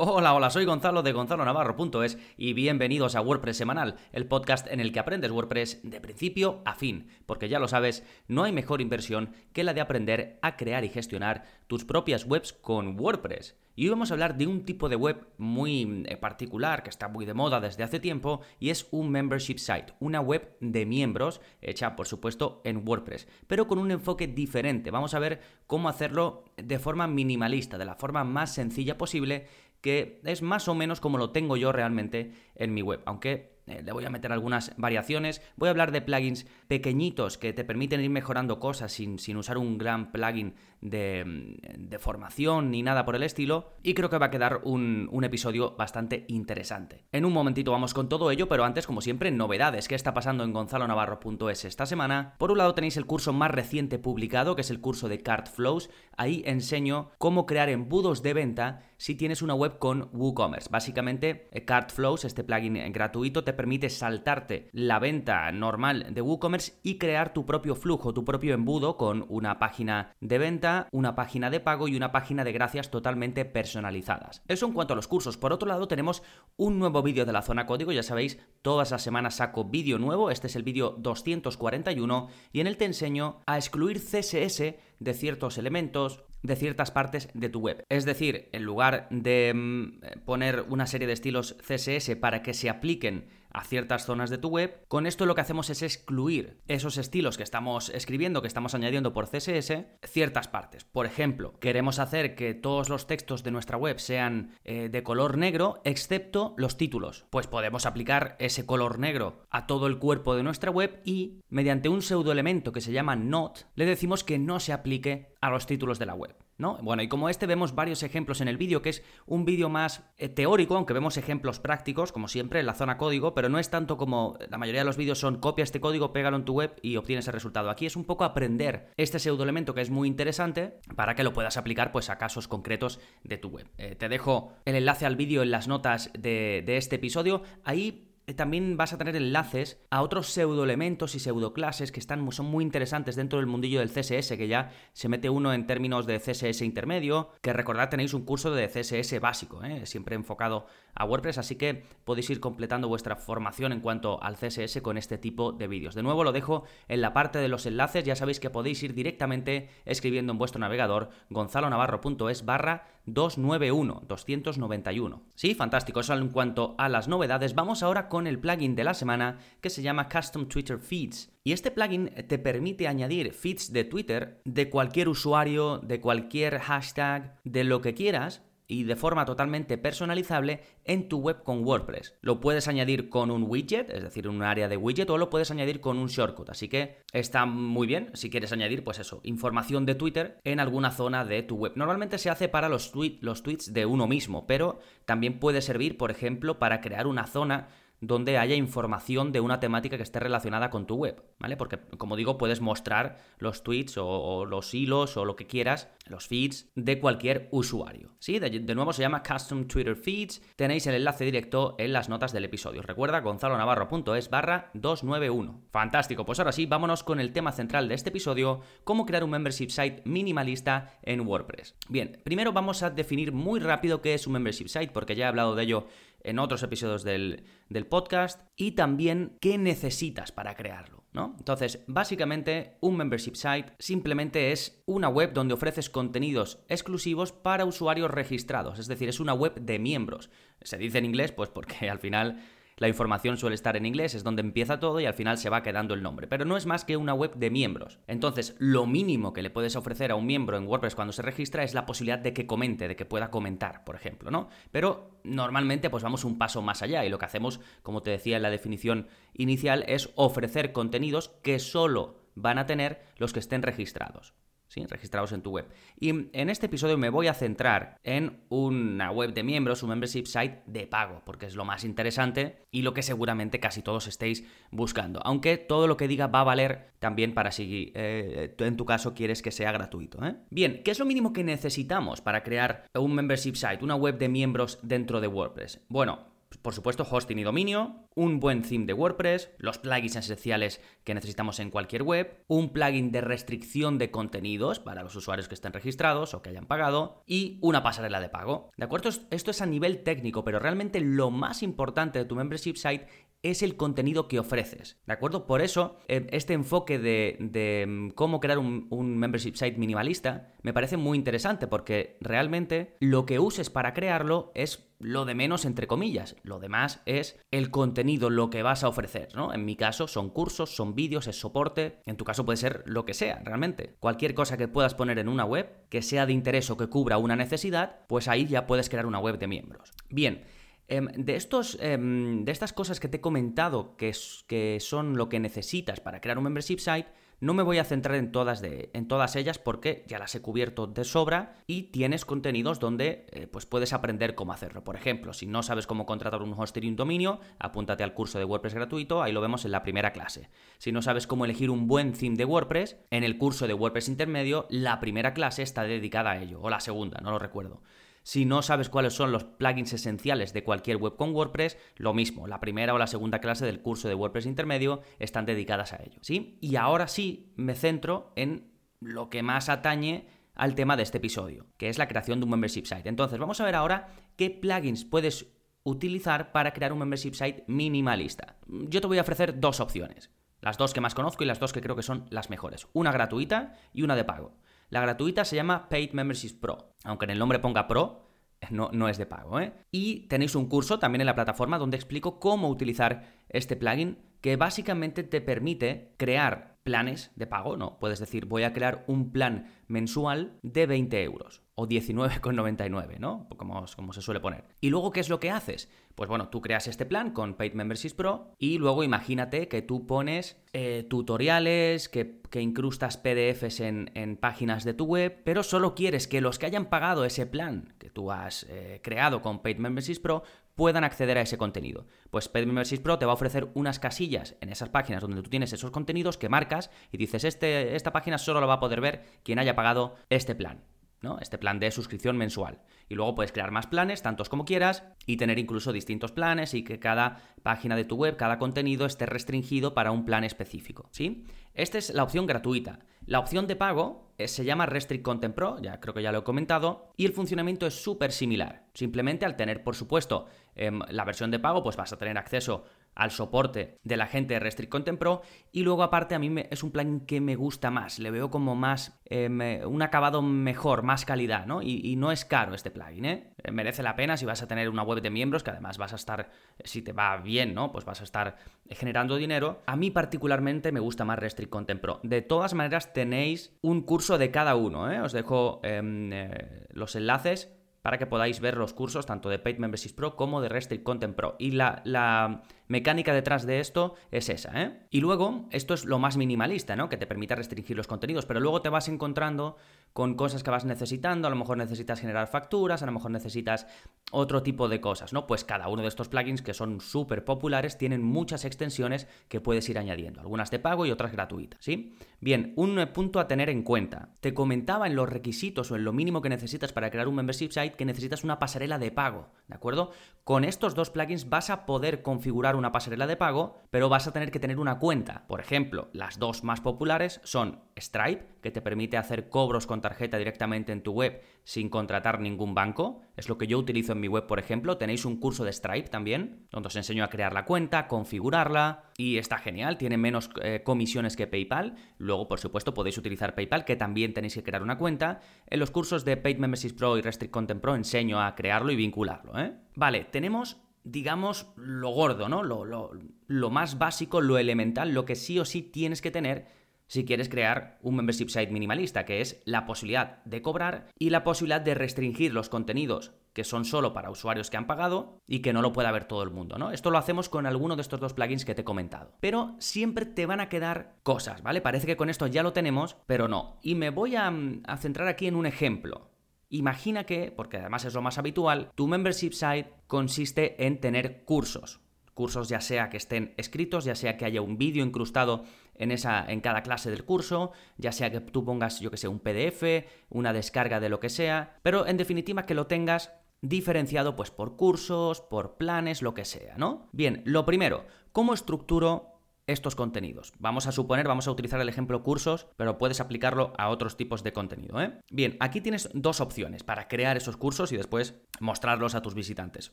Hola, 0.00 0.32
hola, 0.32 0.48
soy 0.50 0.64
Gonzalo 0.64 1.02
de 1.02 1.10
gonzalonavarro.es 1.10 2.18
y 2.36 2.52
bienvenidos 2.52 3.16
a 3.16 3.20
WordPress 3.20 3.56
Semanal, 3.56 3.96
el 4.12 4.28
podcast 4.28 4.68
en 4.68 4.78
el 4.78 4.92
que 4.92 5.00
aprendes 5.00 5.32
WordPress 5.32 5.80
de 5.82 6.00
principio 6.00 6.62
a 6.64 6.76
fin, 6.76 7.08
porque 7.26 7.48
ya 7.48 7.58
lo 7.58 7.66
sabes, 7.66 8.04
no 8.28 8.44
hay 8.44 8.52
mejor 8.52 8.80
inversión 8.80 9.32
que 9.52 9.64
la 9.64 9.74
de 9.74 9.80
aprender 9.80 10.38
a 10.40 10.56
crear 10.56 10.84
y 10.84 10.88
gestionar 10.88 11.46
tus 11.66 11.84
propias 11.84 12.26
webs 12.26 12.52
con 12.52 12.96
WordPress. 12.96 13.56
Y 13.78 13.84
hoy 13.84 13.90
vamos 13.90 14.10
a 14.10 14.14
hablar 14.14 14.36
de 14.36 14.48
un 14.48 14.64
tipo 14.64 14.88
de 14.88 14.96
web 14.96 15.28
muy 15.36 16.04
eh, 16.06 16.16
particular 16.16 16.82
que 16.82 16.90
está 16.90 17.06
muy 17.06 17.26
de 17.26 17.34
moda 17.34 17.60
desde 17.60 17.84
hace 17.84 18.00
tiempo 18.00 18.40
y 18.58 18.70
es 18.70 18.88
un 18.90 19.08
membership 19.08 19.58
site, 19.58 19.94
una 20.00 20.20
web 20.20 20.56
de 20.60 20.84
miembros 20.84 21.40
hecha 21.60 21.94
por 21.94 22.08
supuesto 22.08 22.60
en 22.64 22.82
WordPress, 22.84 23.28
pero 23.46 23.68
con 23.68 23.78
un 23.78 23.92
enfoque 23.92 24.26
diferente. 24.26 24.90
Vamos 24.90 25.14
a 25.14 25.20
ver 25.20 25.40
cómo 25.68 25.88
hacerlo 25.88 26.44
de 26.56 26.80
forma 26.80 27.06
minimalista, 27.06 27.78
de 27.78 27.84
la 27.84 27.94
forma 27.94 28.24
más 28.24 28.52
sencilla 28.52 28.98
posible 28.98 29.46
que 29.80 30.20
es 30.24 30.42
más 30.42 30.68
o 30.68 30.74
menos 30.74 31.00
como 31.00 31.18
lo 31.18 31.30
tengo 31.30 31.56
yo 31.56 31.72
realmente 31.72 32.32
en 32.54 32.74
mi 32.74 32.82
web, 32.82 33.00
aunque 33.06 33.58
eh, 33.68 33.82
le 33.82 33.92
voy 33.92 34.04
a 34.04 34.10
meter 34.10 34.32
algunas 34.32 34.72
variaciones. 34.76 35.42
Voy 35.56 35.68
a 35.68 35.70
hablar 35.70 35.92
de 35.92 36.00
plugins 36.00 36.46
pequeñitos 36.68 37.38
que 37.38 37.52
te 37.52 37.64
permiten 37.64 38.00
ir 38.00 38.10
mejorando 38.10 38.58
cosas 38.58 38.92
sin, 38.92 39.18
sin 39.18 39.36
usar 39.36 39.58
un 39.58 39.78
gran 39.78 40.10
plugin 40.10 40.54
de, 40.80 41.98
formación 42.00 42.70
ni 42.70 42.82
nada 42.82 43.04
por 43.04 43.16
el 43.16 43.22
estilo. 43.22 43.74
Y 43.82 43.94
creo 43.94 44.10
que 44.10 44.18
va 44.18 44.26
a 44.26 44.30
quedar 44.30 44.60
un, 44.64 45.08
un, 45.10 45.24
episodio 45.24 45.74
bastante 45.76 46.24
interesante. 46.28 47.04
En 47.12 47.24
un 47.24 47.32
momentito 47.32 47.72
vamos 47.72 47.94
con 47.94 48.08
todo 48.08 48.30
ello, 48.30 48.48
pero 48.48 48.64
antes, 48.64 48.86
como 48.86 49.00
siempre, 49.00 49.30
novedades. 49.30 49.88
¿Qué 49.88 49.94
está 49.94 50.14
pasando 50.14 50.44
en 50.44 50.52
gonzalonavarro.es 50.52 51.64
esta 51.64 51.86
semana? 51.86 52.34
Por 52.38 52.50
un 52.50 52.58
lado 52.58 52.74
tenéis 52.74 52.96
el 52.96 53.06
curso 53.06 53.32
más 53.32 53.50
reciente 53.50 53.98
publicado, 53.98 54.54
que 54.54 54.62
es 54.62 54.70
el 54.70 54.80
curso 54.80 55.08
de 55.08 55.22
Card 55.22 55.46
Flows. 55.48 55.90
Ahí 56.16 56.42
enseño 56.46 57.10
cómo 57.18 57.46
crear 57.46 57.68
embudos 57.68 58.22
de 58.22 58.34
venta 58.34 58.82
si 58.98 59.14
tienes 59.14 59.42
una 59.42 59.54
web 59.54 59.78
con 59.78 60.10
WooCommerce. 60.12 60.68
Básicamente, 60.70 61.48
eh, 61.52 61.64
Card 61.64 61.90
Flows, 61.90 62.24
este 62.24 62.44
plugin 62.44 62.92
gratuito, 62.92 63.44
te 63.44 63.52
permite 63.52 63.88
saltarte 63.90 64.68
la 64.72 64.98
venta 64.98 65.50
normal 65.52 66.08
de 66.10 66.20
WooCommerce 66.20 66.80
y 66.82 66.98
crear 66.98 67.32
tu 67.32 67.46
propio 67.46 67.74
flujo, 67.74 68.12
tu 68.12 68.24
propio 68.24 68.54
embudo 68.54 68.96
con 68.96 69.24
una 69.28 69.58
página 69.58 70.14
de 70.20 70.38
venta, 70.38 70.67
una 70.92 71.14
página 71.14 71.50
de 71.50 71.60
pago 71.60 71.88
y 71.88 71.96
una 71.96 72.12
página 72.12 72.44
de 72.44 72.52
gracias 72.52 72.90
totalmente 72.90 73.44
personalizadas. 73.44 74.42
Eso 74.48 74.66
en 74.66 74.72
cuanto 74.72 74.92
a 74.92 74.96
los 74.96 75.08
cursos. 75.08 75.36
Por 75.36 75.52
otro 75.52 75.68
lado, 75.68 75.88
tenemos 75.88 76.22
un 76.56 76.78
nuevo 76.78 77.02
vídeo 77.02 77.24
de 77.24 77.32
la 77.32 77.42
zona 77.42 77.66
código. 77.66 77.92
Ya 77.92 78.02
sabéis, 78.02 78.38
todas 78.62 78.90
las 78.90 79.02
semanas 79.02 79.36
saco 79.36 79.64
vídeo 79.64 79.98
nuevo. 79.98 80.30
Este 80.30 80.46
es 80.46 80.56
el 80.56 80.62
vídeo 80.62 80.94
241 80.98 82.28
y 82.52 82.60
en 82.60 82.66
él 82.66 82.76
te 82.76 82.84
enseño 82.84 83.40
a 83.46 83.56
excluir 83.56 84.00
CSS 84.00 84.74
de 84.98 85.14
ciertos 85.14 85.58
elementos, 85.58 86.24
de 86.42 86.56
ciertas 86.56 86.90
partes 86.90 87.28
de 87.34 87.48
tu 87.48 87.60
web. 87.60 87.84
Es 87.88 88.04
decir, 88.04 88.48
en 88.52 88.64
lugar 88.64 89.08
de 89.10 89.52
mm, 89.54 90.24
poner 90.24 90.64
una 90.68 90.86
serie 90.86 91.06
de 91.06 91.12
estilos 91.12 91.56
CSS 91.66 92.16
para 92.16 92.42
que 92.42 92.54
se 92.54 92.70
apliquen 92.70 93.28
a 93.50 93.64
ciertas 93.64 94.06
zonas 94.06 94.30
de 94.30 94.38
tu 94.38 94.48
web, 94.48 94.84
con 94.88 95.06
esto 95.06 95.26
lo 95.26 95.34
que 95.34 95.40
hacemos 95.40 95.70
es 95.70 95.82
excluir 95.82 96.60
esos 96.68 96.98
estilos 96.98 97.36
que 97.36 97.42
estamos 97.42 97.88
escribiendo, 97.90 98.42
que 98.42 98.48
estamos 98.48 98.74
añadiendo 98.74 99.12
por 99.12 99.28
CSS, 99.28 99.86
ciertas 100.04 100.48
partes. 100.48 100.84
Por 100.84 101.06
ejemplo, 101.06 101.58
queremos 101.60 101.98
hacer 101.98 102.34
que 102.34 102.54
todos 102.54 102.88
los 102.88 103.06
textos 103.06 103.42
de 103.42 103.50
nuestra 103.50 103.76
web 103.76 103.98
sean 103.98 104.56
eh, 104.64 104.88
de 104.88 105.02
color 105.02 105.36
negro, 105.36 105.80
excepto 105.84 106.54
los 106.56 106.76
títulos. 106.76 107.26
Pues 107.30 107.46
podemos 107.46 107.86
aplicar 107.86 108.36
ese 108.38 108.66
color 108.66 108.98
negro 108.98 109.42
a 109.50 109.66
todo 109.66 109.86
el 109.86 109.98
cuerpo 109.98 110.36
de 110.36 110.42
nuestra 110.42 110.70
web 110.70 111.00
y, 111.04 111.40
mediante 111.48 111.88
un 111.88 112.02
pseudoelemento 112.02 112.72
que 112.72 112.80
se 112.80 112.92
llama 112.92 113.16
not, 113.16 113.66
le 113.74 113.86
decimos 113.86 114.24
que 114.24 114.38
no 114.38 114.60
se 114.60 114.72
aplique 114.72 115.34
a 115.40 115.50
los 115.50 115.66
títulos 115.66 115.98
de 115.98 116.06
la 116.06 116.14
web. 116.14 116.36
¿No? 116.58 116.76
Bueno, 116.82 117.02
y 117.04 117.08
como 117.08 117.28
este 117.28 117.46
vemos 117.46 117.76
varios 117.76 118.02
ejemplos 118.02 118.40
en 118.40 118.48
el 118.48 118.56
vídeo, 118.56 118.82
que 118.82 118.88
es 118.88 119.04
un 119.26 119.44
vídeo 119.44 119.68
más 119.68 120.02
eh, 120.16 120.28
teórico, 120.28 120.76
aunque 120.76 120.92
vemos 120.92 121.16
ejemplos 121.16 121.60
prácticos, 121.60 122.10
como 122.10 122.26
siempre, 122.26 122.58
en 122.58 122.66
la 122.66 122.74
zona 122.74 122.98
código, 122.98 123.32
pero 123.32 123.48
no 123.48 123.60
es 123.60 123.70
tanto 123.70 123.96
como 123.96 124.36
la 124.50 124.58
mayoría 124.58 124.80
de 124.80 124.86
los 124.86 124.96
vídeos 124.96 125.20
son 125.20 125.38
copia 125.38 125.62
este 125.62 125.80
código, 125.80 126.12
pégalo 126.12 126.36
en 126.36 126.44
tu 126.44 126.54
web 126.54 126.74
y 126.82 126.96
obtienes 126.96 127.28
el 127.28 127.34
resultado. 127.34 127.70
Aquí 127.70 127.86
es 127.86 127.94
un 127.94 128.04
poco 128.04 128.24
aprender 128.24 128.88
este 128.96 129.20
pseudoelemento 129.20 129.72
que 129.72 129.82
es 129.82 129.90
muy 129.90 130.08
interesante 130.08 130.80
para 130.96 131.14
que 131.14 131.22
lo 131.22 131.32
puedas 131.32 131.56
aplicar 131.56 131.92
pues 131.92 132.10
a 132.10 132.18
casos 132.18 132.48
concretos 132.48 132.98
de 133.22 133.38
tu 133.38 133.50
web. 133.50 133.68
Eh, 133.78 133.94
te 133.94 134.08
dejo 134.08 134.52
el 134.64 134.74
enlace 134.74 135.06
al 135.06 135.14
vídeo 135.14 135.42
en 135.42 135.52
las 135.52 135.68
notas 135.68 136.10
de, 136.18 136.64
de 136.66 136.76
este 136.76 136.96
episodio. 136.96 137.42
Ahí 137.62 138.07
también 138.34 138.76
vas 138.76 138.92
a 138.92 138.98
tener 138.98 139.16
enlaces 139.16 139.80
a 139.90 140.02
otros 140.02 140.28
pseudoelementos 140.28 141.14
y 141.14 141.18
pseudoclases 141.18 141.92
que 141.92 142.00
están, 142.00 142.30
son 142.32 142.46
muy 142.46 142.64
interesantes 142.64 143.16
dentro 143.16 143.38
del 143.38 143.46
mundillo 143.46 143.80
del 143.80 143.90
CSS, 143.90 144.36
que 144.36 144.48
ya 144.48 144.70
se 144.92 145.08
mete 145.08 145.30
uno 145.30 145.52
en 145.52 145.66
términos 145.66 146.06
de 146.06 146.18
CSS 146.18 146.62
intermedio, 146.62 147.30
que 147.42 147.52
recordad 147.52 147.88
tenéis 147.88 148.14
un 148.14 148.24
curso 148.24 148.52
de 148.52 148.68
CSS 148.68 149.20
básico, 149.20 149.62
¿eh? 149.64 149.86
siempre 149.86 150.14
enfocado 150.16 150.66
a 150.94 151.04
WordPress, 151.04 151.38
así 151.38 151.56
que 151.56 151.84
podéis 152.04 152.28
ir 152.30 152.40
completando 152.40 152.88
vuestra 152.88 153.16
formación 153.16 153.72
en 153.72 153.80
cuanto 153.80 154.22
al 154.22 154.36
CSS 154.36 154.80
con 154.82 154.98
este 154.98 155.18
tipo 155.18 155.52
de 155.52 155.68
vídeos. 155.68 155.94
De 155.94 156.02
nuevo 156.02 156.24
lo 156.24 156.32
dejo 156.32 156.64
en 156.88 157.00
la 157.00 157.12
parte 157.12 157.38
de 157.38 157.48
los 157.48 157.66
enlaces, 157.66 158.04
ya 158.04 158.16
sabéis 158.16 158.40
que 158.40 158.50
podéis 158.50 158.82
ir 158.82 158.94
directamente 158.94 159.70
escribiendo 159.84 160.32
en 160.32 160.38
vuestro 160.38 160.60
navegador 160.60 161.10
gonzalonavarro.es 161.30 162.44
barra 162.44 162.86
291, 163.14 164.02
291. 164.06 165.22
Sí, 165.34 165.54
fantástico, 165.54 166.00
eso 166.00 166.14
en 166.14 166.28
cuanto 166.28 166.74
a 166.78 166.88
las 166.88 167.08
novedades. 167.08 167.54
Vamos 167.54 167.82
ahora 167.82 168.08
con 168.08 168.26
el 168.26 168.38
plugin 168.38 168.74
de 168.74 168.84
la 168.84 168.94
semana 168.94 169.38
que 169.60 169.70
se 169.70 169.82
llama 169.82 170.08
Custom 170.08 170.46
Twitter 170.46 170.78
Feeds. 170.78 171.30
Y 171.44 171.52
este 171.52 171.70
plugin 171.70 172.10
te 172.28 172.38
permite 172.38 172.88
añadir 172.88 173.32
feeds 173.32 173.72
de 173.72 173.84
Twitter 173.84 174.40
de 174.44 174.68
cualquier 174.70 175.08
usuario, 175.08 175.78
de 175.78 176.00
cualquier 176.00 176.58
hashtag, 176.58 177.40
de 177.44 177.64
lo 177.64 177.80
que 177.80 177.94
quieras, 177.94 178.42
y 178.68 178.84
de 178.84 178.96
forma 178.96 179.24
totalmente 179.24 179.78
personalizable 179.78 180.60
en 180.84 181.08
tu 181.08 181.18
web 181.18 181.42
con 181.42 181.64
WordPress. 181.64 182.14
Lo 182.20 182.38
puedes 182.38 182.68
añadir 182.68 183.08
con 183.08 183.30
un 183.30 183.44
widget, 183.44 183.88
es 183.90 184.02
decir, 184.02 184.28
un 184.28 184.42
área 184.42 184.68
de 184.68 184.76
widget, 184.76 185.08
o 185.08 185.16
lo 185.16 185.30
puedes 185.30 185.50
añadir 185.50 185.80
con 185.80 185.98
un 185.98 186.08
shortcut. 186.08 186.50
Así 186.50 186.68
que 186.68 186.98
está 187.12 187.46
muy 187.46 187.86
bien 187.86 188.10
si 188.12 188.28
quieres 188.28 188.52
añadir, 188.52 188.84
pues 188.84 188.98
eso, 188.98 189.20
información 189.24 189.86
de 189.86 189.94
Twitter 189.94 190.38
en 190.44 190.60
alguna 190.60 190.90
zona 190.90 191.24
de 191.24 191.42
tu 191.42 191.56
web. 191.56 191.72
Normalmente 191.76 192.18
se 192.18 192.28
hace 192.28 192.48
para 192.48 192.68
los, 192.68 192.92
los 193.20 193.42
tweets 193.42 193.72
de 193.72 193.86
uno 193.86 194.06
mismo, 194.06 194.46
pero 194.46 194.80
también 195.06 195.40
puede 195.40 195.62
servir, 195.62 195.96
por 195.96 196.10
ejemplo, 196.10 196.58
para 196.58 196.82
crear 196.82 197.06
una 197.06 197.26
zona 197.26 197.68
donde 198.00 198.38
haya 198.38 198.54
información 198.54 199.32
de 199.32 199.40
una 199.40 199.60
temática 199.60 199.96
que 199.96 200.02
esté 200.02 200.20
relacionada 200.20 200.70
con 200.70 200.86
tu 200.86 200.96
web, 200.96 201.22
¿vale? 201.38 201.56
Porque, 201.56 201.78
como 201.96 202.16
digo, 202.16 202.38
puedes 202.38 202.60
mostrar 202.60 203.18
los 203.38 203.62
tweets 203.62 203.98
o, 203.98 204.44
los 204.46 204.72
hilos 204.74 205.16
o 205.16 205.24
lo 205.24 205.36
que 205.36 205.46
quieras, 205.46 205.88
los 206.06 206.26
feeds 206.28 206.70
de 206.74 207.00
cualquier 207.00 207.48
usuario. 207.50 208.14
Sí, 208.18 208.38
de, 208.38 208.74
nuevo 208.74 208.92
se 208.92 209.02
llama 209.02 209.22
Custom 209.22 209.66
Twitter 209.66 209.96
Feeds. 209.96 210.42
Tenéis 210.56 210.86
el 210.86 210.94
enlace 210.94 211.24
directo 211.24 211.74
en 211.78 211.92
las 211.92 212.08
notas 212.08 212.32
del 212.32 212.44
episodio. 212.44 212.82
Recuerda 212.82 213.20
gonzalonavarro.es 213.20 214.30
barra 214.30 214.70
291. 214.74 215.62
Fantástico, 215.70 216.24
pues 216.24 216.38
ahora 216.38 216.52
sí, 216.52 216.66
vámonos 216.66 217.02
con 217.02 217.20
el 217.20 217.32
tema 217.32 217.52
central 217.52 217.88
de 217.88 217.94
este 217.94 218.10
episodio, 218.10 218.60
cómo 218.84 219.06
crear 219.06 219.24
un 219.24 219.30
membership 219.30 219.70
site 219.70 220.02
minimalista 220.04 220.98
en 221.02 221.26
WordPress. 221.26 221.74
Bien, 221.88 222.20
primero 222.24 222.52
vamos 222.52 222.82
a 222.82 222.90
definir 222.90 223.32
muy 223.32 223.60
rápido 223.60 224.00
qué 224.00 224.14
es 224.14 224.26
un 224.26 224.34
membership 224.34 224.68
site, 224.68 224.92
porque 224.92 225.16
ya 225.16 225.26
he 225.26 225.28
hablado 225.28 225.54
de 225.54 225.62
ello 225.64 225.86
en 226.22 226.38
otros 226.38 226.62
episodios 226.62 227.04
del, 227.04 227.44
podcast 227.88 228.40
y 228.56 228.72
también 228.72 229.36
qué 229.40 229.58
necesitas 229.58 230.32
para 230.32 230.54
crearlo. 230.54 231.04
¿no? 231.12 231.34
Entonces, 231.38 231.84
básicamente, 231.86 232.76
un 232.80 232.96
membership 232.96 233.34
site 233.34 233.72
simplemente 233.78 234.52
es 234.52 234.82
una 234.86 235.08
web 235.08 235.32
donde 235.32 235.54
ofreces 235.54 235.90
contenidos 235.90 236.64
exclusivos 236.68 237.32
para 237.32 237.64
usuarios 237.64 238.10
registrados, 238.10 238.78
es 238.78 238.88
decir, 238.88 239.08
es 239.08 239.20
una 239.20 239.32
web 239.32 239.54
de 239.60 239.78
miembros. 239.78 240.30
Se 240.62 240.76
dice 240.76 240.98
en 240.98 241.06
inglés, 241.06 241.32
pues 241.32 241.50
porque 241.50 241.88
al 241.90 241.98
final 241.98 242.42
la 242.78 242.88
información 242.88 243.36
suele 243.36 243.54
estar 243.54 243.76
en 243.76 243.86
inglés, 243.86 244.14
es 244.14 244.24
donde 244.24 244.40
empieza 244.40 244.78
todo 244.78 245.00
y 245.00 245.06
al 245.06 245.14
final 245.14 245.38
se 245.38 245.50
va 245.50 245.62
quedando 245.62 245.94
el 245.94 246.02
nombre. 246.02 246.26
Pero 246.26 246.44
no 246.44 246.56
es 246.56 246.66
más 246.66 246.84
que 246.84 246.96
una 246.96 247.14
web 247.14 247.34
de 247.34 247.50
miembros. 247.50 247.98
Entonces, 248.06 248.54
lo 248.58 248.86
mínimo 248.86 249.32
que 249.32 249.42
le 249.42 249.50
puedes 249.50 249.76
ofrecer 249.76 250.10
a 250.10 250.14
un 250.14 250.26
miembro 250.26 250.56
en 250.56 250.66
WordPress 250.66 250.94
cuando 250.94 251.12
se 251.12 251.22
registra 251.22 251.62
es 251.62 251.74
la 251.74 251.86
posibilidad 251.86 252.18
de 252.18 252.32
que 252.32 252.46
comente, 252.46 252.88
de 252.88 252.96
que 252.96 253.04
pueda 253.04 253.30
comentar, 253.30 253.84
por 253.84 253.96
ejemplo, 253.96 254.30
¿no? 254.30 254.48
Pero 254.70 255.20
normalmente 255.24 255.90
pues 255.90 256.02
vamos 256.02 256.24
un 256.24 256.38
paso 256.38 256.62
más 256.62 256.82
allá 256.82 257.04
y 257.04 257.08
lo 257.08 257.18
que 257.18 257.26
hacemos, 257.26 257.60
como 257.82 258.02
te 258.02 258.10
decía 258.10 258.36
en 258.36 258.42
la 258.42 258.50
definición 258.50 259.08
inicial, 259.34 259.84
es 259.88 260.10
ofrecer 260.14 260.72
contenidos 260.72 261.30
que 261.42 261.58
solo 261.58 262.16
van 262.34 262.58
a 262.58 262.66
tener 262.66 263.02
los 263.16 263.32
que 263.32 263.40
estén 263.40 263.62
registrados. 263.62 264.34
¿Sí? 264.68 264.86
registrados 264.86 265.32
en 265.32 265.42
tu 265.42 265.50
web. 265.50 265.66
Y 265.98 266.10
en 266.10 266.50
este 266.50 266.66
episodio 266.66 266.96
me 266.96 267.10
voy 267.10 267.26
a 267.26 267.34
centrar 267.34 267.98
en 268.04 268.44
una 268.48 269.10
web 269.10 269.34
de 269.34 269.42
miembros, 269.42 269.82
un 269.82 269.90
membership 269.90 270.26
site 270.26 270.62
de 270.66 270.86
pago, 270.86 271.22
porque 271.24 271.46
es 271.46 271.54
lo 271.54 271.64
más 271.64 271.84
interesante 271.84 272.66
y 272.70 272.82
lo 272.82 272.94
que 272.94 273.02
seguramente 273.02 273.60
casi 273.60 273.82
todos 273.82 274.06
estéis 274.06 274.44
buscando. 274.70 275.20
Aunque 275.24 275.56
todo 275.56 275.86
lo 275.86 275.96
que 275.96 276.08
diga 276.08 276.26
va 276.26 276.40
a 276.40 276.44
valer 276.44 276.92
también 276.98 277.34
para 277.34 277.50
si 277.50 277.92
eh, 277.94 278.54
en 278.58 278.76
tu 278.76 278.84
caso 278.84 279.14
quieres 279.14 279.42
que 279.42 279.50
sea 279.50 279.72
gratuito. 279.72 280.24
¿eh? 280.24 280.36
Bien, 280.50 280.82
¿qué 280.84 280.90
es 280.90 280.98
lo 280.98 281.04
mínimo 281.04 281.32
que 281.32 281.44
necesitamos 281.44 282.20
para 282.20 282.42
crear 282.42 282.84
un 282.94 283.14
membership 283.14 283.54
site, 283.54 283.84
una 283.84 283.96
web 283.96 284.18
de 284.18 284.28
miembros 284.28 284.78
dentro 284.82 285.20
de 285.20 285.28
WordPress? 285.28 285.80
Bueno, 285.88 286.37
por 286.62 286.74
supuesto, 286.74 287.06
hosting 287.08 287.38
y 287.38 287.42
dominio, 287.42 288.08
un 288.14 288.40
buen 288.40 288.62
theme 288.62 288.86
de 288.86 288.94
WordPress, 288.94 289.50
los 289.58 289.78
plugins 289.78 290.16
esenciales 290.16 290.80
que 291.04 291.14
necesitamos 291.14 291.60
en 291.60 291.70
cualquier 291.70 292.02
web, 292.02 292.44
un 292.48 292.72
plugin 292.72 293.12
de 293.12 293.20
restricción 293.20 293.98
de 293.98 294.10
contenidos 294.10 294.80
para 294.80 295.02
los 295.02 295.14
usuarios 295.14 295.48
que 295.48 295.54
estén 295.54 295.72
registrados 295.72 296.34
o 296.34 296.42
que 296.42 296.50
hayan 296.50 296.66
pagado 296.66 297.22
y 297.26 297.58
una 297.60 297.82
pasarela 297.82 298.20
de 298.20 298.28
pago. 298.28 298.70
¿De 298.76 298.84
acuerdo? 298.84 299.10
Esto 299.30 299.50
es 299.50 299.62
a 299.62 299.66
nivel 299.66 300.02
técnico, 300.02 300.44
pero 300.44 300.58
realmente 300.58 301.00
lo 301.00 301.30
más 301.30 301.62
importante 301.62 302.18
de 302.18 302.24
tu 302.24 302.34
membership 302.34 302.76
site 302.76 303.06
es 303.42 303.62
el 303.62 303.76
contenido 303.76 304.28
que 304.28 304.38
ofreces, 304.38 305.00
¿de 305.06 305.12
acuerdo? 305.12 305.46
Por 305.46 305.62
eso, 305.62 305.96
eh, 306.08 306.26
este 306.32 306.54
enfoque 306.54 306.98
de, 306.98 307.86
mm, 307.86 308.10
cómo 308.10 308.40
crear 308.40 308.58
un, 308.58 308.86
un, 308.90 309.16
membership 309.18 309.54
site 309.54 309.78
minimalista 309.78 310.54
me 310.62 310.72
parece 310.72 310.96
muy 310.96 311.16
interesante 311.16 311.66
porque 311.66 312.16
realmente 312.20 312.96
lo 313.00 313.26
que 313.26 313.38
uses 313.38 313.70
para 313.70 313.94
crearlo 313.94 314.52
es 314.54 314.88
lo 314.98 315.24
de 315.24 315.34
menos 315.34 315.64
entre 315.64 315.86
comillas, 315.86 316.36
lo 316.42 316.58
demás 316.58 317.00
es 317.06 317.38
el 317.50 317.70
contenido, 317.70 318.30
lo 318.30 318.50
que 318.50 318.62
vas 318.62 318.82
a 318.82 318.88
ofrecer, 318.88 319.28
¿no? 319.34 319.54
En 319.54 319.64
mi 319.64 319.76
caso 319.76 320.08
son 320.08 320.30
cursos, 320.30 320.74
son 320.74 320.94
vídeos, 320.94 321.28
es 321.28 321.38
soporte, 321.38 322.00
en 322.06 322.16
tu 322.16 322.24
caso 322.24 322.44
puede 322.44 322.56
ser 322.56 322.82
lo 322.86 323.04
que 323.04 323.14
sea, 323.14 323.40
realmente. 323.44 323.94
Cualquier 324.00 324.34
cosa 324.34 324.56
que 324.56 324.68
puedas 324.68 324.94
poner 324.94 325.18
en 325.18 325.28
una 325.28 325.44
web, 325.44 325.86
que 325.88 326.02
sea 326.02 326.26
de 326.26 326.32
interés 326.32 326.70
o 326.70 326.76
que 326.76 326.88
cubra 326.88 327.18
una 327.18 327.36
necesidad, 327.36 328.00
pues 328.08 328.26
ahí 328.28 328.46
ya 328.46 328.66
puedes 328.66 328.88
crear 328.88 329.06
una 329.06 329.20
web 329.20 329.38
de 329.38 329.46
miembros. 329.46 329.92
Bien, 330.10 330.44
Em, 330.88 331.06
de, 331.06 331.36
estos, 331.36 331.76
em, 331.80 332.44
de 332.44 332.52
estas 332.52 332.72
cosas 332.72 332.98
que 332.98 333.08
te 333.08 333.18
he 333.18 333.20
comentado 333.20 333.94
que, 333.96 334.78
son 334.80 335.16
lo 335.18 335.28
que 335.28 335.38
necesitas 335.38 336.00
para 336.00 336.20
crear 336.22 336.38
un 336.38 336.44
membership 336.44 336.78
site, 336.78 337.08
no 337.40 337.54
me 337.54 337.62
voy 337.62 337.78
a 337.78 337.84
centrar 337.84 338.16
en 338.16 338.32
todas, 338.32 338.62
en 338.64 339.06
todas 339.06 339.36
ellas 339.36 339.58
porque 339.58 340.04
ya 340.08 340.18
las 340.18 340.34
he 340.34 340.42
cubierto 340.42 340.88
de 340.88 341.04
sobra 341.04 341.54
y 341.66 341.84
tienes 341.84 342.24
contenidos 342.24 342.80
donde 342.80 343.26
eh, 343.30 343.46
pues 343.46 343.64
puedes 343.64 343.92
aprender 343.92 344.34
cómo 344.34 344.52
hacerlo. 344.52 344.82
Por 344.82 344.96
ejemplo, 344.96 345.32
si 345.32 345.46
no 345.46 345.62
sabes 345.62 345.86
cómo 345.86 346.06
contratar 346.06 346.42
un 346.42 346.54
hosting 346.54 346.84
y 346.84 346.88
un 346.88 346.96
dominio, 346.96 347.38
apúntate 347.60 348.02
al 348.02 348.14
curso 348.14 348.38
de 348.38 348.44
WordPress 348.44 348.74
gratuito, 348.74 349.22
ahí 349.22 349.32
lo 349.32 349.42
vemos 349.42 349.64
en 349.66 349.72
la 349.72 349.82
primera 349.82 350.12
clase. 350.12 350.48
Si 350.78 350.90
no 350.90 351.02
sabes 351.02 351.26
cómo 351.26 351.44
elegir 351.44 351.70
un 351.70 351.86
buen 351.86 352.12
theme 352.12 352.36
de 352.36 352.46
WordPress, 352.46 352.96
en 353.10 353.22
el 353.22 353.38
curso 353.38 353.68
de 353.68 353.74
WordPress 353.74 354.08
intermedio, 354.08 354.66
la 354.70 354.98
primera 354.98 355.32
clase 355.32 355.62
está 355.62 355.84
dedicada 355.84 356.32
a 356.32 356.42
ello, 356.42 356.60
o 356.60 356.70
la 356.70 356.80
segunda, 356.80 357.20
no 357.20 357.30
lo 357.30 357.38
recuerdo. 357.38 357.82
Si 358.28 358.44
no 358.44 358.60
sabes 358.60 358.90
cuáles 358.90 359.14
son 359.14 359.32
los 359.32 359.44
plugins 359.44 359.94
esenciales 359.94 360.52
de 360.52 360.62
cualquier 360.62 360.98
web 360.98 361.16
con 361.16 361.34
WordPress, 361.34 361.78
lo 361.96 362.12
mismo, 362.12 362.46
la 362.46 362.60
primera 362.60 362.92
o 362.92 362.98
la 362.98 363.06
segunda 363.06 363.38
clase 363.38 363.64
del 363.64 363.80
curso 363.80 364.06
de 364.06 364.14
WordPress 364.14 364.44
intermedio 364.44 365.00
están 365.18 365.46
dedicadas 365.46 365.94
a 365.94 366.02
ello, 366.02 366.18
¿sí? 366.20 366.58
Y 366.60 366.76
ahora 366.76 367.08
sí 367.08 367.54
me 367.56 367.74
centro 367.74 368.34
en 368.36 368.70
lo 369.00 369.30
que 369.30 369.42
más 369.42 369.70
atañe 369.70 370.28
al 370.54 370.74
tema 370.74 370.94
de 370.98 371.04
este 371.04 371.16
episodio, 371.16 371.68
que 371.78 371.88
es 371.88 371.96
la 371.96 372.06
creación 372.06 372.38
de 372.38 372.44
un 372.44 372.50
membership 372.50 372.84
site. 372.84 373.08
Entonces, 373.08 373.38
vamos 373.38 373.62
a 373.62 373.64
ver 373.64 373.74
ahora 373.74 374.08
qué 374.36 374.50
plugins 374.50 375.06
puedes 375.06 375.46
utilizar 375.82 376.52
para 376.52 376.74
crear 376.74 376.92
un 376.92 376.98
membership 376.98 377.32
site 377.32 377.64
minimalista. 377.66 378.58
Yo 378.66 379.00
te 379.00 379.06
voy 379.06 379.16
a 379.16 379.22
ofrecer 379.22 379.58
dos 379.58 379.80
opciones, 379.80 380.30
las 380.60 380.76
dos 380.76 380.92
que 380.92 381.00
más 381.00 381.14
conozco 381.14 381.44
y 381.44 381.46
las 381.46 381.60
dos 381.60 381.72
que 381.72 381.80
creo 381.80 381.96
que 381.96 382.02
son 382.02 382.26
las 382.28 382.50
mejores, 382.50 382.88
una 382.92 383.10
gratuita 383.10 383.72
y 383.94 384.02
una 384.02 384.16
de 384.16 384.24
pago. 384.24 384.52
La 384.90 385.00
gratuita 385.00 385.44
se 385.44 385.56
llama 385.56 385.88
Paid 385.88 386.12
Memberships 386.12 386.54
Pro, 386.54 386.94
aunque 387.04 387.24
en 387.24 387.30
el 387.30 387.38
nombre 387.38 387.58
ponga 387.58 387.86
Pro, 387.86 388.28
no, 388.70 388.90
no, 388.92 389.08
es 389.08 389.18
de 389.18 389.26
pago. 389.26 389.60
¿eh? 389.60 389.72
Y 389.90 390.26
tenéis 390.28 390.54
un 390.54 390.68
curso 390.68 390.98
también 390.98 391.20
en 391.20 391.26
la 391.26 391.34
plataforma 391.34 391.78
donde 391.78 391.96
explico 391.96 392.40
cómo 392.40 392.68
utilizar 392.68 393.34
este 393.48 393.76
plugin 393.76 394.18
que 394.40 394.56
básicamente 394.56 395.22
te 395.22 395.40
permite 395.40 396.14
crear 396.16 396.78
planes 396.82 397.32
de 397.36 397.46
pago, 397.46 397.76
¿no? 397.76 397.98
Puedes 397.98 398.18
decir, 398.18 398.46
voy 398.46 398.62
a 398.62 398.72
crear 398.72 399.04
un 399.08 399.30
plan 399.30 399.72
mensual 399.88 400.58
de 400.62 400.86
20 400.86 401.22
euros 401.22 401.67
o 401.80 401.86
19,99, 401.86 403.20
¿no? 403.20 403.46
Como, 403.56 403.86
se 403.86 404.20
suele 404.20 404.40
poner. 404.40 404.64
¿Y 404.80 404.90
luego 404.90 405.12
qué 405.12 405.20
es 405.20 405.28
lo 405.28 405.38
que 405.38 405.52
haces? 405.52 405.88
Pues 406.16 406.28
bueno, 406.28 406.48
tú 406.48 406.60
creas 406.60 406.88
este 406.88 407.06
plan 407.06 407.30
con 407.30 407.54
Paid 407.54 407.74
Memberships 407.74 408.14
Pro 408.14 408.52
y 408.58 408.78
luego 408.78 409.04
imagínate 409.04 409.68
que 409.68 409.80
tú 409.80 410.04
pones 410.04 410.60
eh, 410.72 411.06
tutoriales, 411.08 412.08
que, 412.08 412.40
incrustas 412.54 413.16
PDFs 413.16 413.78
en, 413.78 414.36
páginas 414.40 414.82
de 414.82 414.92
tu 414.94 415.04
web, 415.04 415.40
pero 415.44 415.62
solo 415.62 415.94
quieres 415.94 416.26
que 416.26 416.40
los 416.40 416.58
que 416.58 416.66
hayan 416.66 416.86
pagado 416.86 417.24
ese 417.24 417.46
plan 417.46 417.94
que 418.00 418.10
tú 418.10 418.32
has 418.32 418.66
eh, 418.68 419.00
creado 419.00 419.40
con 419.40 419.62
Paid 419.62 419.76
Memberships 419.76 420.18
Pro 420.18 420.42
puedan 420.74 421.04
acceder 421.04 421.38
a 421.38 421.42
ese 421.42 421.58
contenido. 421.58 422.06
Pues 422.30 422.48
Paid 422.48 422.66
Memberships 422.66 423.02
Pro 423.02 423.20
te 423.20 423.26
va 423.26 423.30
a 423.30 423.34
ofrecer 423.36 423.68
unas 423.74 424.00
casillas 424.00 424.56
en 424.60 424.70
esas 424.70 424.88
páginas 424.88 425.22
donde 425.22 425.42
tú 425.42 425.48
tienes 425.48 425.72
esos 425.72 425.92
contenidos 425.92 426.38
que 426.38 426.48
marcas 426.48 426.90
y 427.12 427.18
dices, 427.18 427.44
este, 427.44 427.94
esta 427.94 428.10
página 428.10 428.36
solo 428.36 428.60
lo 428.60 428.66
va 428.66 428.74
a 428.74 428.80
poder 428.80 429.00
ver 429.00 429.24
quien 429.44 429.60
haya 429.60 429.76
pagado 429.76 430.16
este 430.28 430.56
plan. 430.56 430.82
¿No? 431.20 431.38
Este 431.40 431.58
plan 431.58 431.80
de 431.80 431.90
suscripción 431.90 432.36
mensual. 432.36 432.80
Y 433.08 433.14
luego 433.14 433.34
puedes 433.34 433.52
crear 433.52 433.70
más 433.70 433.86
planes, 433.86 434.22
tantos 434.22 434.48
como 434.48 434.64
quieras, 434.64 435.04
y 435.26 435.36
tener 435.36 435.58
incluso 435.58 435.92
distintos 435.92 436.32
planes 436.32 436.74
y 436.74 436.84
que 436.84 436.98
cada 436.98 437.42
página 437.62 437.96
de 437.96 438.04
tu 438.04 438.16
web, 438.16 438.36
cada 438.36 438.58
contenido 438.58 439.06
esté 439.06 439.26
restringido 439.26 439.94
para 439.94 440.10
un 440.10 440.24
plan 440.24 440.44
específico, 440.44 441.08
¿sí? 441.10 441.44
Esta 441.74 441.98
es 441.98 442.10
la 442.10 442.24
opción 442.24 442.46
gratuita. 442.46 442.98
La 443.24 443.38
opción 443.38 443.66
de 443.66 443.76
pago 443.76 444.32
eh, 444.38 444.48
se 444.48 444.64
llama 444.64 444.86
Restrict 444.86 445.22
Content 445.22 445.54
Pro, 445.54 445.80
ya 445.80 446.00
creo 446.00 446.14
que 446.14 446.22
ya 446.22 446.32
lo 446.32 446.38
he 446.38 446.44
comentado, 446.44 447.12
y 447.16 447.26
el 447.26 447.32
funcionamiento 447.32 447.86
es 447.86 447.94
súper 447.94 448.32
similar. 448.32 448.86
Simplemente 448.94 449.44
al 449.44 449.54
tener, 449.54 449.84
por 449.84 449.94
supuesto, 449.94 450.46
em, 450.74 451.00
la 451.10 451.24
versión 451.24 451.50
de 451.50 451.58
pago, 451.58 451.82
pues 451.82 451.96
vas 451.96 452.12
a 452.12 452.18
tener 452.18 452.38
acceso 452.38 452.84
al 453.18 453.32
soporte 453.32 453.98
de 454.04 454.16
la 454.16 454.26
gente 454.26 454.54
de 454.54 454.60
Restrict 454.60 454.90
Content 454.90 455.18
Pro 455.18 455.42
y 455.72 455.82
luego 455.82 456.04
aparte 456.04 456.36
a 456.36 456.38
mí 456.38 456.54
es 456.70 456.82
un 456.84 456.92
plan 456.92 457.20
que 457.20 457.40
me 457.40 457.56
gusta 457.56 457.90
más, 457.90 458.20
le 458.20 458.30
veo 458.30 458.48
como 458.48 458.76
más, 458.76 459.20
em, 459.24 459.60
un 459.84 460.02
acabado 460.02 460.40
mejor, 460.40 461.02
más 461.02 461.24
calidad, 461.24 461.66
¿no? 461.66 461.82
Y, 461.82 462.16
no 462.16 462.32
es 462.32 462.44
caro 462.44 462.74
este 462.74 462.90
plugin, 462.90 463.24
¿eh? 463.24 463.52
¿eh? 463.62 463.72
Merece 463.72 464.02
la 464.02 464.16
pena 464.16 464.36
si 464.36 464.46
vas 464.46 464.62
a 464.62 464.68
tener 464.68 464.88
una 464.88 465.02
web 465.02 465.20
de 465.20 465.30
miembros 465.30 465.62
que 465.62 465.70
además 465.70 465.98
vas 465.98 466.12
a 466.12 466.16
estar, 466.16 466.50
si 466.84 467.02
te 467.02 467.12
va 467.12 467.36
bien, 467.36 467.74
¿no? 467.74 467.92
Pues 467.92 468.04
vas 468.04 468.20
a 468.20 468.24
estar 468.24 468.56
generando 468.90 469.36
dinero. 469.36 469.82
A 469.86 469.96
mí 469.96 470.10
particularmente 470.10 470.92
me 470.92 471.00
gusta 471.00 471.24
más 471.24 471.38
Restrict 471.38 471.70
Content 471.70 472.00
Pro. 472.00 472.20
De 472.22 472.40
todas 472.40 472.74
maneras 472.74 473.12
tenéis 473.12 473.76
un 473.82 474.02
curso 474.02 474.38
de 474.38 474.50
cada 474.50 474.76
uno, 474.76 475.12
¿eh? 475.12 475.20
Os 475.20 475.32
dejo 475.32 475.80
em, 475.82 476.32
eh, 476.32 476.86
los 476.90 477.16
enlaces 477.16 477.72
para 478.02 478.16
que 478.16 478.26
podáis 478.26 478.60
ver 478.60 478.76
los 478.76 478.94
cursos 478.94 479.26
tanto 479.26 479.48
de 479.48 479.58
Paid 479.58 479.78
Memberships 479.78 480.14
Pro 480.14 480.36
como 480.36 480.60
de 480.60 480.68
Restrict 480.68 481.02
Content 481.02 481.34
Pro. 481.34 481.56
Y 481.58 481.72
la, 481.72 482.00
la 482.04 482.62
mecánica 482.88 483.32
detrás 483.32 483.66
de 483.66 483.80
esto 483.80 484.14
es 484.30 484.48
esa, 484.48 484.82
¿eh? 484.82 485.06
Y 485.10 485.20
luego, 485.20 485.68
esto 485.70 485.94
es 485.94 486.04
lo 486.04 486.18
más 486.18 486.36
minimalista, 486.36 486.96
¿no? 486.96 487.08
Que 487.08 487.16
te 487.16 487.26
permite 487.26 487.54
restringir 487.54 487.96
los 487.96 488.06
contenidos, 488.06 488.46
pero 488.46 488.60
luego 488.60 488.82
te 488.82 488.88
vas 488.88 489.08
encontrando 489.08 489.76
con 490.12 490.34
cosas 490.34 490.62
que 490.62 490.70
vas 490.70 490.84
necesitando, 490.84 491.46
a 491.46 491.50
lo 491.50 491.56
mejor 491.56 491.76
necesitas 491.76 492.20
generar 492.20 492.48
facturas, 492.48 493.02
a 493.02 493.06
lo 493.06 493.12
mejor 493.12 493.30
necesitas 493.30 493.86
otro 494.32 494.62
tipo 494.62 494.88
de 494.88 495.00
cosas, 495.00 495.32
¿no? 495.32 495.46
Pues 495.46 495.64
cada 495.64 495.88
uno 495.88 496.02
de 496.02 496.08
estos 496.08 496.28
plugins 496.28 496.62
que 496.62 496.74
son 496.74 497.00
súper 497.00 497.44
populares 497.44 497.98
tienen 497.98 498.22
muchas 498.22 498.64
extensiones 498.64 499.28
que 499.48 499.60
puedes 499.60 499.88
ir 499.88 499.98
añadiendo, 499.98 500.40
algunas 500.40 500.70
de 500.70 500.78
pago 500.78 501.06
y 501.06 501.10
otras 501.10 501.32
gratuitas, 501.32 501.84
¿sí? 501.84 502.16
Bien, 502.40 502.72
un 502.76 502.98
punto 503.12 503.40
a 503.40 503.48
tener 503.48 503.68
en 503.68 503.82
cuenta. 503.82 504.30
Te 504.40 504.54
comentaba 504.54 505.06
en 505.06 505.14
los 505.14 505.28
requisitos 505.28 505.90
o 505.90 505.96
en 505.96 506.04
lo 506.04 506.12
mínimo 506.12 506.40
que 506.40 506.48
necesitas 506.48 506.92
para 506.92 507.10
crear 507.10 507.28
un 507.28 507.34
membership 507.34 507.70
site 507.70 507.96
que 507.96 508.04
necesitas 508.04 508.44
una 508.44 508.58
pasarela 508.58 508.98
de 508.98 509.10
pago, 509.10 509.48
¿de 509.66 509.74
acuerdo? 509.74 510.10
Con 510.44 510.64
estos 510.64 510.94
dos 510.94 511.10
plugins 511.10 511.48
vas 511.48 511.70
a 511.70 511.84
poder 511.84 512.22
configurar 512.22 512.76
una 512.78 512.92
pasarela 512.92 513.26
de 513.26 513.36
pago, 513.36 513.76
pero 513.90 514.08
vas 514.08 514.26
a 514.26 514.32
tener 514.32 514.50
que 514.50 514.60
tener 514.60 514.78
una 514.78 514.98
cuenta. 514.98 515.46
Por 515.46 515.60
ejemplo, 515.60 516.08
las 516.12 516.38
dos 516.38 516.64
más 516.64 516.80
populares 516.80 517.40
son 517.44 517.80
Stripe, 517.98 518.46
que 518.62 518.70
te 518.70 518.80
permite 518.82 519.16
hacer 519.16 519.48
cobros 519.48 519.86
con 519.86 520.00
tarjeta 520.00 520.38
directamente 520.38 520.92
en 520.92 521.02
tu 521.02 521.12
web 521.12 521.42
sin 521.64 521.88
contratar 521.88 522.40
ningún 522.40 522.74
banco. 522.74 523.20
Es 523.36 523.48
lo 523.48 523.58
que 523.58 523.66
yo 523.66 523.78
utilizo 523.78 524.12
en 524.12 524.20
mi 524.20 524.28
web, 524.28 524.46
por 524.46 524.58
ejemplo. 524.58 524.96
Tenéis 524.96 525.24
un 525.24 525.36
curso 525.36 525.64
de 525.64 525.72
Stripe 525.72 526.08
también, 526.08 526.66
donde 526.70 526.86
os 526.86 526.96
enseño 526.96 527.24
a 527.24 527.28
crear 527.28 527.52
la 527.52 527.64
cuenta, 527.64 528.06
configurarla 528.08 529.04
y 529.16 529.38
está 529.38 529.58
genial. 529.58 529.98
Tiene 529.98 530.16
menos 530.16 530.50
eh, 530.62 530.82
comisiones 530.84 531.36
que 531.36 531.46
PayPal. 531.46 531.94
Luego, 532.16 532.48
por 532.48 532.58
supuesto, 532.58 532.94
podéis 532.94 533.18
utilizar 533.18 533.54
PayPal, 533.54 533.84
que 533.84 533.96
también 533.96 534.32
tenéis 534.32 534.54
que 534.54 534.62
crear 534.62 534.82
una 534.82 534.98
cuenta. 534.98 535.40
En 535.66 535.80
los 535.80 535.90
cursos 535.90 536.24
de 536.24 536.36
Paid 536.36 536.58
Memberships 536.58 536.94
Pro 536.94 537.18
y 537.18 537.20
Restrict 537.20 537.52
Content 537.52 537.80
Pro 537.80 537.94
enseño 537.94 538.40
a 538.40 538.54
crearlo 538.54 538.90
y 538.90 538.96
vincularlo. 538.96 539.58
¿eh? 539.58 539.74
Vale, 539.94 540.24
tenemos 540.24 540.80
digamos, 541.10 541.72
lo 541.76 542.10
gordo, 542.10 542.48
¿no? 542.48 542.62
Lo, 542.62 542.84
lo, 542.84 543.12
lo, 543.46 543.70
más 543.70 543.98
básico, 543.98 544.40
lo 544.40 544.58
elemental, 544.58 545.12
lo 545.12 545.24
que 545.24 545.36
sí 545.36 545.58
o 545.58 545.64
sí 545.64 545.82
tienes 545.82 546.22
que 546.22 546.30
tener 546.30 546.66
si 547.08 547.24
quieres 547.24 547.48
crear 547.48 547.98
un 548.02 548.16
membership 548.16 548.48
site 548.48 548.70
minimalista, 548.70 549.24
que 549.24 549.40
es 549.40 549.62
la 549.64 549.86
posibilidad 549.86 550.44
de 550.44 550.60
cobrar 550.60 551.08
y 551.18 551.30
la 551.30 551.42
posibilidad 551.42 551.80
de 551.80 551.94
restringir 551.94 552.52
los 552.52 552.68
contenidos 552.68 553.32
que 553.58 553.64
son 553.64 553.84
solo 553.84 554.12
para 554.12 554.30
usuarios 554.30 554.70
que 554.70 554.76
han 554.76 554.86
pagado 554.86 555.40
y 555.46 555.60
que 555.60 555.72
no 555.72 555.82
lo 555.82 555.92
pueda 555.92 556.12
ver 556.12 556.26
todo 556.26 556.44
el 556.44 556.50
mundo, 556.50 556.78
¿no? 556.78 556.92
Esto 556.92 557.10
lo 557.10 557.18
hacemos 557.18 557.48
con 557.48 557.66
alguno 557.66 557.96
de 557.96 558.02
estos 558.02 558.20
dos 558.20 558.34
plugins 558.34 558.64
que 558.64 558.76
te 558.76 558.82
he 558.82 558.84
comentado. 558.84 559.32
Pero 559.40 559.74
siempre 559.80 560.26
te 560.26 560.46
van 560.46 560.60
a 560.60 560.68
quedar 560.68 561.16
cosas, 561.24 561.62
¿vale? 561.62 561.80
Parece 561.80 562.06
que 562.06 562.16
con 562.16 562.30
esto 562.30 562.46
ya 562.46 562.62
lo 562.62 562.72
tenemos, 562.72 563.16
pero 563.26 563.48
no. 563.48 563.80
Y 563.82 563.96
me 563.96 564.10
voy 564.10 564.36
a, 564.36 564.52
a 564.86 564.96
centrar 564.98 565.26
aquí 565.26 565.48
en 565.48 565.56
un 565.56 565.66
ejemplo. 565.66 566.30
Imagina 566.70 567.24
que, 567.24 567.50
porque 567.50 567.78
además 567.78 568.04
es 568.04 568.14
lo 568.14 568.22
más 568.22 568.38
habitual, 568.38 568.90
tu 568.94 569.06
membership 569.06 569.52
site 569.52 569.90
consiste 570.06 570.86
en 570.86 571.00
tener 571.00 571.44
cursos. 571.44 572.00
Cursos 572.34 572.68
ya 572.68 572.80
sea 572.80 573.08
que 573.08 573.16
estén 573.16 573.54
escritos, 573.56 574.04
ya 574.04 574.14
sea 574.14 574.36
que 574.36 574.44
haya 574.44 574.60
un 574.60 574.76
vídeo 574.76 575.04
incrustado 575.04 575.64
en, 575.94 576.12
esa, 576.12 576.44
en 576.50 576.60
cada 576.60 576.82
clase 576.82 577.10
del 577.10 577.24
curso, 577.24 577.72
ya 577.96 578.12
sea 578.12 578.30
que 578.30 578.40
tú 578.40 578.64
pongas, 578.64 579.00
yo 579.00 579.10
que 579.10 579.16
sé, 579.16 579.28
un 579.28 579.40
PDF, 579.40 580.06
una 580.28 580.52
descarga 580.52 581.00
de 581.00 581.08
lo 581.08 581.20
que 581.20 581.30
sea, 581.30 581.78
pero 581.82 582.06
en 582.06 582.16
definitiva 582.16 582.66
que 582.66 582.74
lo 582.74 582.86
tengas 582.86 583.32
diferenciado 583.60 584.36
pues 584.36 584.50
por 584.50 584.76
cursos, 584.76 585.40
por 585.40 585.78
planes, 585.78 586.22
lo 586.22 586.34
que 586.34 586.44
sea, 586.44 586.76
¿no? 586.76 587.08
Bien, 587.12 587.42
lo 587.44 587.64
primero, 587.64 588.04
¿cómo 588.32 588.54
estructuro 588.54 589.37
estos 589.68 589.94
contenidos. 589.94 590.52
Vamos 590.58 590.86
a 590.86 590.92
suponer, 590.92 591.28
vamos 591.28 591.46
a 591.46 591.52
utilizar 591.52 591.80
el 591.80 591.88
ejemplo 591.88 592.22
cursos, 592.24 592.66
pero 592.76 592.98
puedes 592.98 593.20
aplicarlo 593.20 593.72
a 593.78 593.90
otros 593.90 594.16
tipos 594.16 594.42
de 594.42 594.52
contenido. 594.52 595.00
¿eh? 595.00 595.20
Bien, 595.30 595.56
aquí 595.60 595.80
tienes 595.80 596.10
dos 596.14 596.40
opciones 596.40 596.82
para 596.82 597.06
crear 597.06 597.36
esos 597.36 597.56
cursos 597.56 597.92
y 597.92 597.96
después 597.96 598.34
mostrarlos 598.60 599.14
a 599.14 599.22
tus 599.22 599.34
visitantes. 599.34 599.92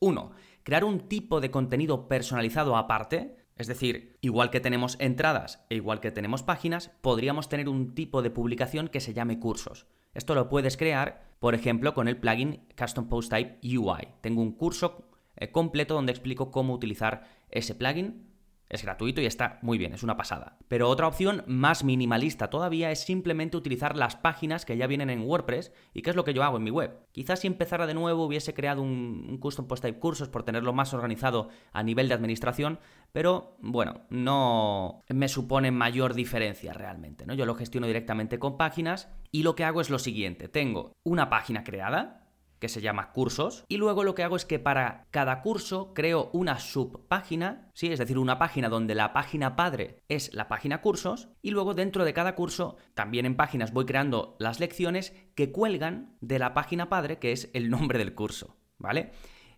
Uno, 0.00 0.32
crear 0.64 0.84
un 0.84 1.08
tipo 1.08 1.40
de 1.40 1.50
contenido 1.50 2.08
personalizado 2.08 2.76
aparte. 2.76 3.36
Es 3.56 3.66
decir, 3.66 4.16
igual 4.20 4.50
que 4.50 4.60
tenemos 4.60 4.96
entradas 5.00 5.64
e 5.68 5.74
igual 5.74 6.00
que 6.00 6.12
tenemos 6.12 6.42
páginas, 6.42 6.90
podríamos 7.00 7.48
tener 7.48 7.68
un 7.68 7.94
tipo 7.94 8.22
de 8.22 8.30
publicación 8.30 8.88
que 8.88 9.00
se 9.00 9.14
llame 9.14 9.40
cursos. 9.40 9.86
Esto 10.14 10.34
lo 10.34 10.48
puedes 10.48 10.76
crear, 10.76 11.28
por 11.40 11.54
ejemplo, 11.54 11.92
con 11.92 12.08
el 12.08 12.16
plugin 12.16 12.66
Custom 12.78 13.08
Post 13.08 13.30
Type 13.30 13.58
UI. 13.76 14.08
Tengo 14.20 14.42
un 14.42 14.52
curso 14.52 15.08
eh, 15.36 15.50
completo 15.50 15.94
donde 15.94 16.12
explico 16.12 16.50
cómo 16.50 16.74
utilizar 16.74 17.28
ese 17.50 17.74
plugin 17.74 18.27
es 18.68 18.82
gratuito 18.82 19.20
y 19.20 19.26
está 19.26 19.58
muy 19.62 19.78
bien, 19.78 19.94
es 19.94 20.02
una 20.02 20.16
pasada. 20.16 20.58
Pero 20.68 20.88
otra 20.88 21.06
opción 21.06 21.42
más 21.46 21.84
minimalista 21.84 22.50
todavía 22.50 22.90
es 22.90 23.00
simplemente 23.00 23.56
utilizar 23.56 23.96
las 23.96 24.16
páginas 24.16 24.64
que 24.64 24.76
ya 24.76 24.86
vienen 24.86 25.10
en 25.10 25.22
WordPress 25.22 25.72
y 25.94 26.02
que 26.02 26.10
es 26.10 26.16
lo 26.16 26.24
que 26.24 26.34
yo 26.34 26.42
hago 26.42 26.58
en 26.58 26.64
mi 26.64 26.70
web. 26.70 26.98
Quizás 27.12 27.40
si 27.40 27.46
empezara 27.46 27.86
de 27.86 27.94
nuevo 27.94 28.24
hubiese 28.24 28.54
creado 28.54 28.82
un, 28.82 29.38
custom 29.38 29.66
post 29.66 29.82
type 29.82 29.98
cursos 29.98 30.28
por 30.28 30.42
tenerlo 30.42 30.72
más 30.72 30.92
organizado 30.92 31.48
a 31.72 31.82
nivel 31.82 32.08
de 32.08 32.14
administración, 32.14 32.78
pero 33.12 33.56
bueno, 33.60 34.02
no 34.10 35.02
me 35.08 35.28
supone 35.28 35.70
mayor 35.70 36.14
diferencia 36.14 36.72
realmente, 36.72 37.26
¿no? 37.26 37.34
Yo 37.34 37.46
lo 37.46 37.54
gestiono 37.54 37.86
directamente 37.86 38.38
con 38.38 38.56
páginas 38.56 39.08
y 39.30 39.42
lo 39.42 39.54
que 39.54 39.64
hago 39.64 39.80
es 39.80 39.90
lo 39.90 39.98
siguiente, 39.98 40.48
tengo 40.48 40.92
una 41.04 41.30
página 41.30 41.64
creada 41.64 42.27
que 42.58 42.68
se 42.68 42.80
llama 42.80 43.12
cursos. 43.12 43.64
Y 43.68 43.76
luego 43.76 44.04
lo 44.04 44.14
que 44.14 44.22
hago 44.22 44.36
es 44.36 44.44
que 44.44 44.58
para 44.58 45.06
cada 45.10 45.42
curso 45.42 45.92
creo 45.94 46.30
una 46.32 46.58
subpágina, 46.58 47.70
¿sí? 47.74 47.92
es 47.92 47.98
decir, 47.98 48.18
una 48.18 48.38
página 48.38 48.68
donde 48.68 48.94
la 48.94 49.12
página 49.12 49.56
padre 49.56 50.02
es 50.08 50.32
la 50.34 50.48
página 50.48 50.80
cursos. 50.80 51.28
Y 51.42 51.50
luego 51.50 51.74
dentro 51.74 52.04
de 52.04 52.14
cada 52.14 52.34
curso, 52.34 52.76
también 52.94 53.26
en 53.26 53.36
páginas 53.36 53.72
voy 53.72 53.86
creando 53.86 54.36
las 54.38 54.60
lecciones 54.60 55.14
que 55.34 55.52
cuelgan 55.52 56.16
de 56.20 56.38
la 56.38 56.54
página 56.54 56.88
padre, 56.88 57.18
que 57.18 57.32
es 57.32 57.50
el 57.54 57.70
nombre 57.70 57.98
del 57.98 58.14
curso. 58.14 58.56
¿Vale? 58.78 59.10